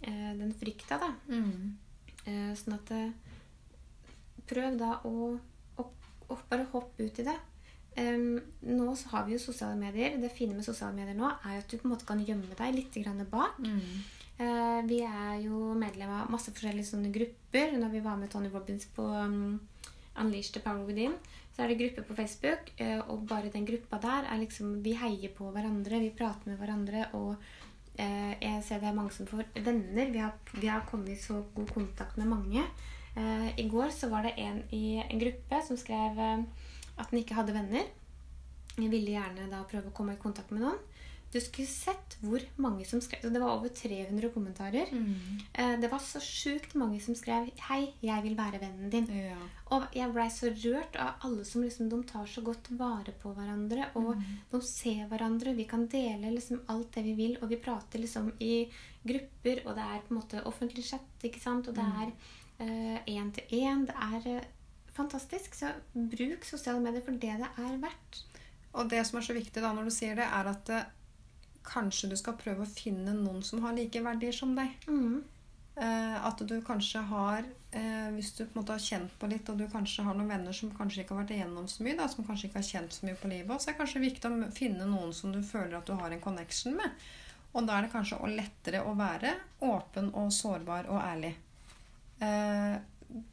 eh, 0.04 0.34
Den 0.36 0.52
frykta, 0.54 0.98
da. 1.00 1.14
Mm. 1.30 1.78
Eh, 2.26 2.52
Sånn 2.56 2.74
at 2.74 2.92
eh, 2.92 3.12
Prøv 4.52 4.78
da 4.80 4.98
å, 5.08 5.32
å, 5.80 5.88
å 6.28 6.40
bare 6.50 6.68
hoppe 6.74 7.08
ut 7.08 7.24
i 7.24 7.28
det. 7.28 7.38
Um, 7.92 8.40
nå 8.64 8.94
så 8.96 9.10
har 9.12 9.26
vi 9.28 9.36
jo 9.36 9.42
sosiale 9.44 9.76
medier. 9.76 10.16
Det 10.22 10.32
fine 10.32 10.56
med 10.56 10.66
sosiale 10.66 10.96
medier 10.96 11.18
nå 11.18 11.28
er 11.28 11.58
jo 11.58 11.64
at 11.64 11.72
du 11.72 11.78
på 11.78 11.88
en 11.88 11.94
måte 11.94 12.08
kan 12.08 12.24
gjemme 12.24 12.56
deg 12.58 12.76
litt 12.78 13.00
grann 13.04 13.24
bak. 13.32 13.60
Mm. 13.60 14.04
Uh, 14.42 14.80
vi 14.88 15.02
er 15.04 15.42
jo 15.44 15.74
medlem 15.78 16.14
av 16.16 16.32
masse 16.32 16.54
forskjellige 16.54 16.88
sånne 16.94 17.12
grupper. 17.14 17.76
Når 17.78 17.92
vi 17.96 18.04
var 18.06 18.20
med 18.20 18.32
Tony 18.32 18.52
Robbins 18.54 18.88
på 18.96 19.06
um, 19.12 19.60
Unleash 20.20 20.54
the 20.56 20.64
Power 20.64 20.88
Within, 20.88 21.18
så 21.52 21.66
er 21.66 21.72
det 21.72 21.82
grupper 21.82 22.08
på 22.08 22.16
Facebook. 22.22 22.72
Uh, 22.80 23.02
og 23.12 23.28
bare 23.30 23.52
den 23.54 23.68
gruppa 23.68 24.00
der 24.02 24.30
er 24.32 24.40
liksom 24.42 24.80
Vi 24.86 24.96
heier 24.98 25.36
på 25.36 25.52
hverandre, 25.52 26.00
vi 26.00 26.16
prater 26.16 26.48
med 26.48 26.62
hverandre. 26.64 27.10
Og 27.20 27.36
uh, 27.36 28.34
jeg 28.40 28.64
ser 28.68 28.80
det 28.80 28.88
er 28.88 28.98
mange 28.98 29.12
som 29.16 29.28
får 29.28 29.52
venner. 29.60 30.16
Vi 30.16 30.24
har, 30.24 30.34
vi 30.56 30.72
har 30.72 30.88
kommet 30.88 31.12
i 31.12 31.20
så 31.20 31.44
god 31.56 31.76
kontakt 31.76 32.18
med 32.18 32.32
mange. 32.32 32.66
Eh, 33.16 33.60
I 33.60 33.68
går 33.70 33.92
så 33.96 34.10
var 34.10 34.24
det 34.24 34.38
en 34.40 34.62
i 34.72 35.02
en 35.04 35.20
gruppe 35.20 35.64
som 35.68 35.80
skrev 35.80 36.20
eh, 36.20 36.44
at 36.98 37.12
den 37.12 37.20
ikke 37.24 37.36
hadde 37.40 37.56
venner. 37.56 37.90
Jeg 38.78 38.92
ville 38.92 39.18
gjerne 39.18 39.50
da 39.52 39.66
prøve 39.68 39.92
å 39.92 39.96
komme 39.96 40.16
i 40.16 40.22
kontakt 40.22 40.52
med 40.52 40.64
noen. 40.64 40.80
Du 41.32 41.40
skulle 41.40 41.68
sett 41.68 42.18
hvor 42.20 42.44
mange 42.60 42.84
som 42.84 43.00
skrev. 43.00 43.24
Det 43.32 43.40
var 43.40 43.54
over 43.54 43.72
300 43.72 44.30
kommentarer. 44.34 44.90
Mm. 44.92 45.40
Eh, 45.54 45.76
Det 45.80 45.90
var 45.92 46.00
så 46.04 46.20
sjukt 46.20 46.76
mange 46.76 47.00
som 47.00 47.16
skrev 47.16 47.50
'Hei, 47.56 47.94
jeg 48.04 48.24
vil 48.24 48.36
være 48.36 48.60
vennen 48.60 48.92
din'. 48.92 49.08
Ja. 49.08 49.38
Og 49.72 49.88
jeg 49.96 50.12
blei 50.12 50.28
så 50.28 50.52
rørt 50.52 50.96
av 51.00 51.14
alle 51.24 51.46
som 51.46 51.62
liksom 51.62 51.90
De 51.90 52.04
tar 52.04 52.26
så 52.26 52.42
godt 52.44 52.68
vare 52.78 53.14
på 53.24 53.34
hverandre. 53.34 53.88
Og 53.96 54.16
de 54.52 54.62
ser 54.62 55.08
hverandre. 55.08 55.56
Vi 55.56 55.64
kan 55.64 55.88
dele 55.88 56.36
liksom 56.36 56.62
alt 56.68 56.92
det 56.92 57.04
vi 57.04 57.14
vil. 57.14 57.38
Og 57.42 57.50
vi 57.50 57.56
prater 57.56 58.00
liksom 58.00 58.34
i 58.40 58.68
grupper, 59.08 59.66
og 59.66 59.76
det 59.76 59.84
er 59.84 60.02
på 60.02 60.12
en 60.12 60.22
måte 60.22 60.46
offentlig 60.46 60.84
chat, 60.84 61.24
ikke 61.24 61.40
sant? 61.40 61.68
Og 61.68 61.76
det 61.76 61.84
er 61.84 62.12
én 62.62 63.32
til 63.36 63.62
én. 63.62 63.86
Det 63.88 63.96
er 63.96 64.28
eh, 64.38 64.50
fantastisk. 64.94 65.56
Så 65.56 65.74
bruk 65.94 66.46
sosiale 66.46 66.82
medier 66.84 67.04
for 67.06 67.12
det 67.12 67.38
det 67.42 67.52
er 67.58 67.78
verdt. 67.82 68.24
Og 68.72 68.90
det 68.90 69.04
som 69.08 69.20
er 69.20 69.28
så 69.28 69.36
viktig 69.36 69.64
da 69.64 69.74
når 69.76 69.90
du 69.90 69.94
sier 69.96 70.16
det, 70.20 70.28
er 70.28 70.52
at 70.52 70.70
eh, 70.72 70.90
kanskje 71.68 72.10
du 72.12 72.18
skal 72.18 72.40
prøve 72.40 72.66
å 72.66 72.72
finne 72.72 73.14
noen 73.18 73.44
som 73.46 73.62
har 73.66 73.76
like 73.78 74.02
verdier 74.04 74.36
som 74.36 74.56
deg. 74.58 74.74
Mm. 74.88 75.22
Eh, 75.76 76.18
at 76.28 76.42
du 76.44 76.58
kanskje 76.68 77.00
har 77.08 77.46
eh, 77.72 78.10
Hvis 78.12 78.34
du 78.36 78.42
på 78.44 78.50
en 78.52 78.60
måte 78.60 78.76
har 78.76 78.84
kjent 78.84 79.14
på 79.20 79.30
litt, 79.32 79.48
og 79.50 79.58
du 79.58 79.68
kanskje 79.72 80.04
har 80.04 80.18
noen 80.18 80.32
venner 80.34 80.56
som 80.56 80.74
kanskje 80.76 81.04
ikke 81.04 81.16
har 81.16 81.24
vært 81.24 81.36
igjennom 81.38 81.70
så 81.72 81.86
mye, 81.86 81.98
da, 82.00 82.10
som 82.12 82.28
kanskje 82.28 82.50
ikke 82.50 82.60
har 82.60 82.70
kjent 82.70 82.98
så 82.98 83.08
mye 83.08 83.20
på 83.20 83.32
livet, 83.32 83.56
så 83.56 83.70
er 83.70 83.74
det 83.74 83.80
kanskje 83.80 84.04
viktig 84.04 84.32
å 84.32 84.52
finne 84.56 84.90
noen 84.90 85.14
som 85.16 85.32
du 85.32 85.40
føler 85.46 85.78
at 85.80 85.88
du 85.88 85.96
har 85.96 86.12
en 86.12 86.24
connection 86.24 86.76
med. 86.76 87.08
Og 87.52 87.68
da 87.68 87.78
er 87.78 87.88
det 87.88 87.94
kanskje 87.94 88.20
lettere 88.32 88.84
å 88.88 88.94
være 88.96 89.34
åpen 89.68 90.12
og 90.16 90.32
sårbar 90.36 90.92
og 90.92 91.00
ærlig. 91.04 91.34
Eh, 92.22 92.80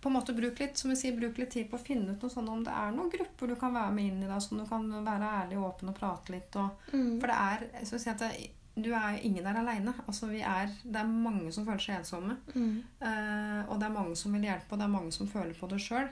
på 0.01 0.11
en 0.11 0.17
måte 0.17 0.35
bruk 0.35 0.59
litt 0.59 0.79
som 0.81 0.91
vi 0.91 0.97
sier, 0.99 1.15
bruk 1.15 1.39
litt 1.39 1.53
tid 1.55 1.69
på 1.71 1.79
å 1.79 1.83
finne 1.85 2.15
ut 2.17 2.23
noe 2.25 2.33
sånn 2.33 2.49
om 2.51 2.63
det 2.67 2.73
er 2.75 2.95
noen 2.97 3.13
grupper 3.13 3.53
du 3.53 3.55
kan 3.61 3.75
være 3.77 3.93
med 3.95 4.09
inn 4.11 4.23
i, 4.25 4.31
da, 4.31 4.41
som 4.43 4.59
du 4.59 4.65
kan 4.67 4.89
være 5.07 5.29
ærlig 5.45 5.59
og 5.61 5.69
åpen 5.69 5.93
og 5.93 5.99
prate 5.99 6.35
litt. 6.35 6.57
Og, 6.59 6.89
Mm. 6.93 7.21
For 7.21 7.31
det 7.31 7.37
er 7.37 7.85
så 7.87 7.95
å 7.99 8.03
si 8.03 8.11
at 8.11 8.25
det, 8.25 8.33
du 8.79 8.91
er 8.95 9.19
ingen 9.27 9.47
er 9.47 9.59
aleine. 9.59 9.95
Altså, 10.07 10.31
er, 10.35 10.71
det 10.85 11.01
er 11.01 11.07
mange 11.11 11.53
som 11.55 11.67
føler 11.67 11.83
seg 11.83 11.99
ensomme. 12.01 12.37
Mm. 12.55 12.83
Eh, 13.01 13.63
og 13.69 13.79
det 13.79 13.87
er 13.87 13.95
mange 13.95 14.17
som 14.17 14.35
vil 14.35 14.47
hjelpe, 14.49 14.73
og 14.73 14.79
det 14.79 14.87
er 14.87 14.97
mange 14.97 15.13
som 15.15 15.31
føler 15.31 15.55
på 15.59 15.71
det 15.71 15.81
sjøl. 15.83 16.09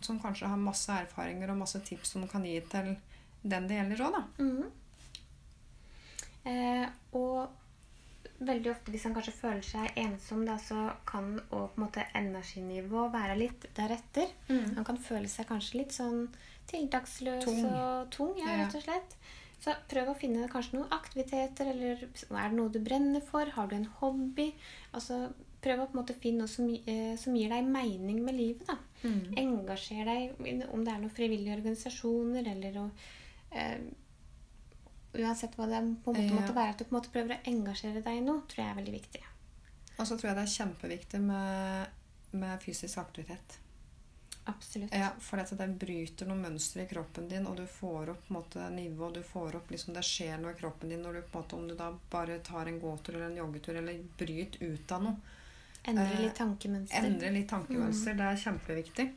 Som 0.00 0.20
kanskje 0.22 0.50
har 0.50 0.60
masse 0.62 0.94
erfaringer 0.94 1.50
og 1.50 1.58
masse 1.64 1.80
tips 1.86 2.14
som 2.14 2.26
kan 2.30 2.44
gi 2.46 2.58
til 2.70 2.96
den 3.42 3.66
det 3.70 3.78
gjelder 3.78 4.04
òg, 4.06 4.18
da. 4.18 4.22
Mm. 4.42 4.64
Eh, 6.48 6.86
og 7.18 7.57
veldig 8.40 8.70
ofte 8.70 8.92
hvis 8.94 9.04
han 9.08 9.14
kanskje 9.16 9.32
føler 9.34 9.62
seg 9.66 9.96
ensom, 9.96 10.44
da, 10.46 10.56
så 10.62 10.92
kan 11.06 11.40
på 11.50 11.64
en 11.66 11.82
måte 11.82 12.04
energinivået 12.14 13.12
være 13.12 13.36
litt 13.38 13.66
deretter. 13.76 14.28
Han 14.48 14.84
kan 14.86 14.96
føle 15.02 15.28
seg 15.28 15.48
kanskje 15.50 15.80
litt 15.80 15.92
sånn 15.96 16.28
tiltaksløs 16.70 17.44
Tung. 17.44 17.64
og 17.72 18.10
tung, 18.14 18.34
ja, 18.38 18.46
Ja. 18.52 18.64
rett 18.64 18.74
og 18.76 18.82
slett. 18.82 19.16
Så 19.60 19.74
prøv 19.90 20.12
å 20.12 20.16
finne 20.16 20.46
kanskje 20.48 20.74
noen 20.78 20.92
aktiviteter, 20.94 21.66
eller 21.72 21.96
er 22.04 22.48
det 22.48 22.56
noe 22.56 22.68
du 22.70 22.78
brenner 22.78 23.20
for? 23.20 23.44
Har 23.44 23.66
du 23.66 23.74
en 23.74 23.88
hobby? 23.98 24.52
Altså, 24.94 25.32
prøv 25.60 25.80
å 25.80 25.86
på 25.90 25.96
en 25.98 26.04
måte 26.04 26.14
finne 26.14 26.38
noe 26.44 26.48
som, 26.48 26.68
eh, 26.86 27.16
som 27.16 27.34
gir 27.34 27.48
deg 27.50 27.64
mening 27.66 28.22
med 28.24 28.34
livet, 28.36 28.66
da. 28.68 28.76
Mm. 29.02 29.34
Engasjer 29.36 30.04
deg, 30.04 30.68
om 30.72 30.84
det 30.84 30.92
er 30.94 30.98
noen 31.00 31.10
frivillige 31.10 31.56
organisasjoner, 31.56 32.46
eller 32.46 32.72
å 32.84 32.90
eh, 33.50 33.78
Uansett 35.16 35.54
hva 35.56 35.66
det 35.70 35.80
på 36.04 36.12
en 36.12 36.18
måte 36.18 36.34
måtte 36.36 36.56
være, 36.56 36.74
at 36.74 36.80
du 36.80 36.84
på 36.84 36.92
en 36.92 36.98
måte 36.98 37.12
prøver 37.14 37.38
å 37.38 37.50
engasjere 37.50 38.02
deg 38.04 38.18
i 38.18 38.24
noe, 38.24 38.42
tror 38.50 38.64
jeg 38.64 38.72
er 38.72 38.80
veldig 38.80 38.96
viktig. 38.98 39.22
Og 39.98 40.04
så 40.06 40.18
tror 40.18 40.30
jeg 40.30 40.36
det 40.38 40.44
er 40.44 40.52
kjempeviktig 40.56 41.20
med, 41.24 41.96
med 42.38 42.62
fysisk 42.62 43.00
aktivitet. 43.00 43.58
Absolutt. 44.48 44.94
Ja, 44.94 45.08
For 45.20 45.36
det 45.36 45.66
bryter 45.80 46.28
noen 46.28 46.44
mønstre 46.46 46.84
i 46.84 46.88
kroppen 46.88 47.26
din, 47.28 47.46
og 47.46 47.58
du 47.58 47.66
får 47.68 48.14
opp 48.14 48.30
måte, 48.32 48.64
nivå, 48.72 49.10
du 49.12 49.20
får 49.22 49.58
opp 49.58 49.72
liksom, 49.74 49.92
Det 49.96 50.04
skjer 50.06 50.38
noe 50.40 50.54
i 50.54 50.60
kroppen 50.60 50.88
din 50.88 51.02
når 51.04 51.18
du 51.18 51.22
på 51.22 51.36
en 51.36 51.42
måte, 51.42 51.56
om 51.56 51.66
du 51.68 51.74
da 51.76 51.90
bare 52.10 52.38
tar 52.44 52.70
en 52.70 52.80
gåtur 52.80 53.16
eller 53.18 53.28
en 53.28 53.40
joggetur 53.42 53.76
eller 53.76 54.00
bryter 54.18 54.64
ut 54.64 54.92
av 54.96 55.04
noe. 55.04 55.34
Endre 55.84 56.06
Eh, 56.14 56.22
litt 56.24 56.38
tankemønster. 56.40 57.10
Endre 57.10 57.32
litt 57.34 57.48
tankemønster. 57.50 58.16
Det 58.16 58.30
er 58.30 58.40
kjempeviktig. 58.44 59.08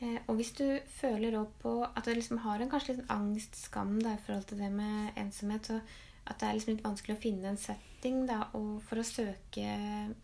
Eh, 0.00 0.18
og 0.26 0.38
hvis 0.38 0.52
du 0.56 0.64
føler 0.96 1.36
på 1.60 1.74
at 1.84 2.06
du 2.06 2.14
liksom 2.14 2.40
har 2.46 2.60
en 2.60 2.70
kanskje 2.72 2.96
litt 2.96 3.10
angst, 3.12 3.56
skam 3.56 3.98
da, 4.00 4.14
i 4.16 4.22
forhold 4.26 4.46
til 4.48 4.58
det 4.62 4.70
med 4.72 5.12
ensomhet, 5.20 5.66
så 5.66 5.80
at 6.30 6.40
det 6.40 6.48
er 6.48 6.56
liksom 6.56 6.74
litt 6.74 6.84
vanskelig 6.84 7.16
å 7.16 7.20
finne 7.20 7.48
en 7.50 7.58
setting 7.58 8.20
da, 8.28 8.42
for 8.86 9.00
å 9.00 9.04
søke 9.06 9.64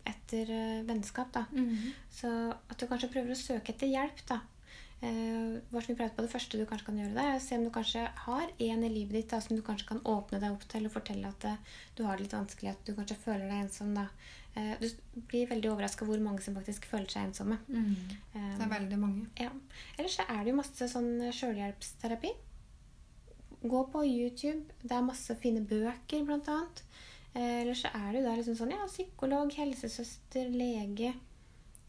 etter 0.06 0.52
eh, 0.52 0.84
vennskap. 0.88 1.32
da. 1.34 1.46
Så 2.12 2.28
at 2.54 2.78
du 2.78 2.86
kanskje 2.86 3.10
prøver 3.12 3.32
å 3.34 3.38
søke 3.40 3.74
etter 3.74 3.90
hjelp, 3.90 4.22
da. 4.28 4.40
Eh, 5.04 5.58
hva 5.70 5.80
som 5.82 5.90
vi 5.92 5.96
pratet 5.98 6.16
på 6.16 6.22
Det 6.24 6.30
første 6.32 6.56
du 6.58 6.64
kanskje 6.66 6.86
kan 6.86 6.96
gjøre, 6.98 7.12
der, 7.14 7.26
er 7.34 7.36
å 7.36 7.42
se 7.44 7.58
om 7.58 7.64
du 7.66 7.70
kanskje 7.74 8.06
har 8.24 8.46
en 8.48 8.84
i 8.86 8.88
livet 8.88 9.12
ditt 9.18 9.28
da, 9.34 9.40
som 9.44 9.56
du 9.56 9.62
kanskje 9.62 9.90
kan 9.90 10.00
åpne 10.08 10.40
deg 10.40 10.54
opp 10.54 10.64
til 10.72 10.86
og 10.88 10.94
fortelle 10.94 11.28
at 11.28 11.44
eh, 11.44 11.58
du 11.98 12.04
har 12.06 12.16
det 12.16 12.24
litt 12.26 12.36
vanskelig, 12.38 12.72
at 12.72 12.84
du 12.88 12.94
kanskje 12.96 13.18
føler 13.26 13.44
deg 13.50 13.66
ensom. 13.66 13.92
da. 13.94 14.06
Eh, 14.56 14.72
du 14.80 15.20
blir 15.28 15.50
veldig 15.52 15.70
overraska 15.74 16.08
hvor 16.08 16.18
mange 16.24 16.40
som 16.40 16.56
faktisk 16.56 16.88
føler 16.88 17.12
seg 17.12 17.28
ensomme. 17.28 17.58
Eh, 17.68 18.56
Det 18.56 18.64
er 18.64 18.72
veldig 18.72 18.98
mange. 19.04 19.26
ja. 19.38 19.50
Ellers 19.98 20.16
så 20.16 20.24
er 20.32 20.42
det 20.44 20.54
jo 20.54 20.60
masse 20.62 20.88
sånn 20.88 21.12
sjølhjelpsterapi. 21.30 22.32
Gå 23.66 23.80
på 23.92 24.02
YouTube. 24.06 24.64
Det 24.82 24.92
er 24.96 25.02
masse 25.04 25.34
fine 25.42 25.60
bøker, 25.66 26.24
blant 26.24 26.48
annet. 26.48 26.82
Eh, 27.34 27.60
Eller 27.62 27.74
så 27.76 27.90
er 27.92 28.12
det 28.12 28.22
jo 28.22 28.28
da 28.30 28.36
liksom 28.40 28.56
sånn 28.56 28.72
ja, 28.72 28.86
psykolog, 28.88 29.52
helsesøster, 29.52 30.48
lege 30.56 31.12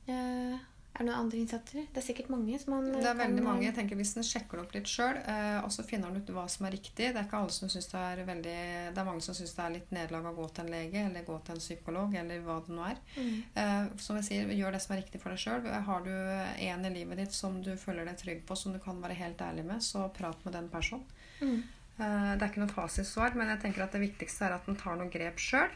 eh, 0.07 0.57
Er 0.97 1.05
det 1.05 1.11
noen 1.11 1.19
andre 1.27 1.37
innsatser? 1.37 1.83
Det 1.93 1.99
er 2.01 2.05
sikkert 2.07 2.29
mange 2.33 2.57
som 2.57 2.73
man 2.73 2.87
Det 2.89 3.03
er 3.05 3.11
kan, 3.13 3.19
veldig 3.19 3.43
mange. 3.45 3.59
eh, 3.61 3.65
Jeg 3.67 3.75
tenker 3.75 3.95
Hvis 3.99 4.15
en 4.17 4.23
sjekker 4.25 4.57
det 4.57 4.63
opp 4.65 4.71
litt 4.73 4.87
sjøl, 4.89 5.17
eh, 5.29 5.59
og 5.61 5.69
så 5.69 5.83
finner 5.85 6.09
han 6.09 6.17
ut 6.17 6.31
hva 6.33 6.47
som 6.49 6.65
er 6.65 6.71
riktig 6.73 7.11
Det 7.13 7.19
er 7.21 7.27
ikke 7.27 7.37
alle 7.37 7.53
som 7.53 7.69
synes 7.69 7.85
det 7.91 7.99
er 8.01 8.21
veldig 8.25 8.55
Det 8.95 8.97
er 9.03 9.05
mange 9.05 9.21
som 9.21 9.35
syns 9.37 9.53
det 9.53 9.63
er 9.67 9.75
litt 9.75 9.91
nederlag 9.93 10.25
å 10.25 10.35
gå 10.39 10.47
til 10.55 10.65
en 10.65 10.71
lege 10.73 11.03
eller 11.05 11.23
gå 11.27 11.37
til 11.45 11.53
en 11.53 11.61
psykolog 11.61 12.15
eller 12.17 12.41
hva 12.47 12.55
det 12.65 12.73
nå 12.73 12.87
er. 12.89 12.97
Mm. 13.17 13.43
Eh, 13.61 13.87
som 14.07 14.15
jeg 14.17 14.25
sier, 14.31 14.49
gjør 14.57 14.71
det 14.73 14.81
som 14.81 14.95
er 14.95 15.01
riktig 15.03 15.21
for 15.21 15.29
deg 15.29 15.39
sjøl. 15.45 15.69
Har 15.91 16.01
du 16.01 16.11
en 16.11 16.85
i 16.85 16.93
livet 16.97 17.17
ditt 17.21 17.33
som 17.37 17.61
du 17.61 17.75
føler 17.77 18.05
deg 18.09 18.17
trygg 18.17 18.41
på, 18.49 18.57
som 18.57 18.73
du 18.73 18.79
kan 18.79 18.97
være 19.01 19.13
helt 19.21 19.37
ærlig 19.41 19.65
med, 19.69 19.83
så 19.85 20.07
prat 20.17 20.41
med 20.45 20.53
den 20.57 20.69
personen. 20.73 21.05
Mm. 21.41 21.61
Eh, 21.99 22.31
Det 22.37 22.41
er 22.41 22.49
ikke 22.49 22.65
noe 22.65 22.73
fasitsvar, 22.73 23.35
men 23.37 23.49
jeg 23.53 23.61
tenker 23.67 23.83
at 23.85 23.91
det 23.93 24.01
viktigste 24.01 24.45
er 24.49 24.57
at 24.57 24.67
en 24.67 24.75
tar 24.75 24.97
noen 24.97 25.13
grep 25.13 25.37
sjøl. 25.37 25.69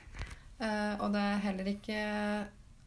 Og 0.62 1.08
det 1.14 1.22
er 1.22 1.40
heller 1.42 1.66
ikke 1.72 2.02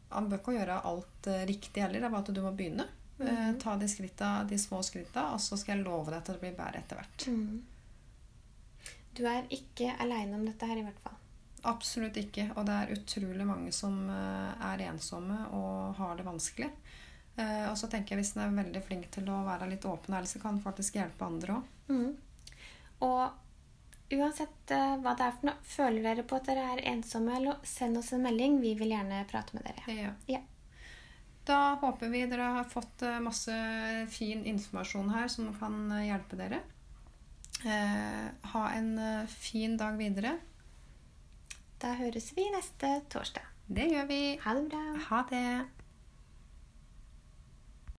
Han 0.09 0.29
bør 0.29 0.41
ikke 0.41 0.55
gjøre 0.57 0.81
alt 0.89 1.29
eh, 1.31 1.45
riktig 1.49 1.83
heller, 1.83 1.99
det 1.99 2.07
er 2.07 2.13
bare 2.13 2.25
at 2.25 2.35
du 2.35 2.41
må 2.43 2.53
begynne. 2.55 2.87
Eh, 3.19 3.51
Ta 3.61 3.75
de, 3.79 3.87
skritta, 3.89 4.31
de 4.49 4.59
små 4.59 4.81
skritta, 4.83 5.29
og 5.33 5.41
så 5.41 5.57
skal 5.59 5.77
jeg 5.77 5.85
love 5.85 6.11
deg 6.11 6.19
at 6.19 6.31
det 6.33 6.41
blir 6.41 6.57
bedre 6.57 6.81
etter 6.81 6.99
hvert. 6.99 7.27
Mm. 7.31 8.91
Du 9.15 9.23
er 9.31 9.47
ikke 9.55 9.93
aleine 10.03 10.37
om 10.37 10.43
dette 10.45 10.67
her, 10.67 10.81
i 10.81 10.83
hvert 10.85 10.99
fall. 11.03 11.21
Absolutt 11.65 12.17
ikke. 12.21 12.49
Og 12.59 12.67
det 12.67 12.75
er 12.75 12.91
utrolig 12.93 13.47
mange 13.47 13.71
som 13.73 14.03
eh, 14.11 14.67
er 14.69 14.85
ensomme 14.89 15.39
og 15.55 15.95
har 16.01 16.19
det 16.19 16.27
vanskelig. 16.27 16.71
Og 17.35 17.73
så 17.75 17.89
tenker 17.91 18.13
jeg 18.13 18.21
hvis 18.21 18.29
en 18.37 18.45
er 18.45 18.53
veldig 18.55 18.79
flink 18.85 19.09
til 19.11 19.25
å 19.27 19.41
være 19.43 19.65
litt 19.67 19.83
åpen 19.83 20.13
og 20.13 20.21
ærlig, 20.21 20.29
så 20.31 20.39
kan 20.39 20.53
en 20.55 20.61
faktisk 20.63 20.95
hjelpe 20.95 21.25
andre 21.27 21.57
òg. 21.57 21.65
Mm. 21.91 22.13
Og 23.03 23.23
uansett 24.13 24.71
eh, 24.71 24.97
hva 25.01 25.15
det 25.17 25.25
er 25.27 25.37
for 25.37 25.49
noe, 25.49 25.69
føler 25.75 26.05
dere 26.05 26.25
på 26.27 26.37
at 26.37 26.49
dere 26.49 26.65
er 26.75 26.83
ensomme, 26.91 27.37
eller 27.39 27.61
send 27.67 27.97
oss 27.99 28.13
en 28.13 28.25
melding. 28.25 28.59
Vi 28.61 28.75
vil 28.79 28.93
gjerne 28.93 29.23
prate 29.29 29.57
med 29.57 29.65
dere. 29.67 29.95
Ja. 29.95 30.11
Ja. 30.29 30.41
Da 31.45 31.75
håper 31.81 32.09
vi 32.09 32.23
dere 32.25 32.49
har 32.57 32.69
fått 32.69 33.03
eh, 33.05 33.19
masse 33.21 33.55
fin 34.09 34.45
informasjon 34.49 35.11
her 35.13 35.29
som 35.29 35.51
kan 35.59 35.91
eh, 35.93 36.07
hjelpe 36.09 36.39
dere. 36.39 36.61
Eh, 37.65 38.25
ha 38.53 38.63
en 38.73 38.95
fin 39.29 39.77
dag 39.77 39.97
videre. 40.01 40.37
Da 41.81 41.93
høres 41.99 42.31
vi 42.37 42.47
neste 42.53 42.99
torsdag. 43.13 43.45
Det 43.67 43.85
gjør 43.91 44.09
vi. 44.09 44.21
Ha 44.41 44.53
det 44.57 44.67
bra. 44.69 44.83
Ha 45.09 45.23
det. 45.29 45.47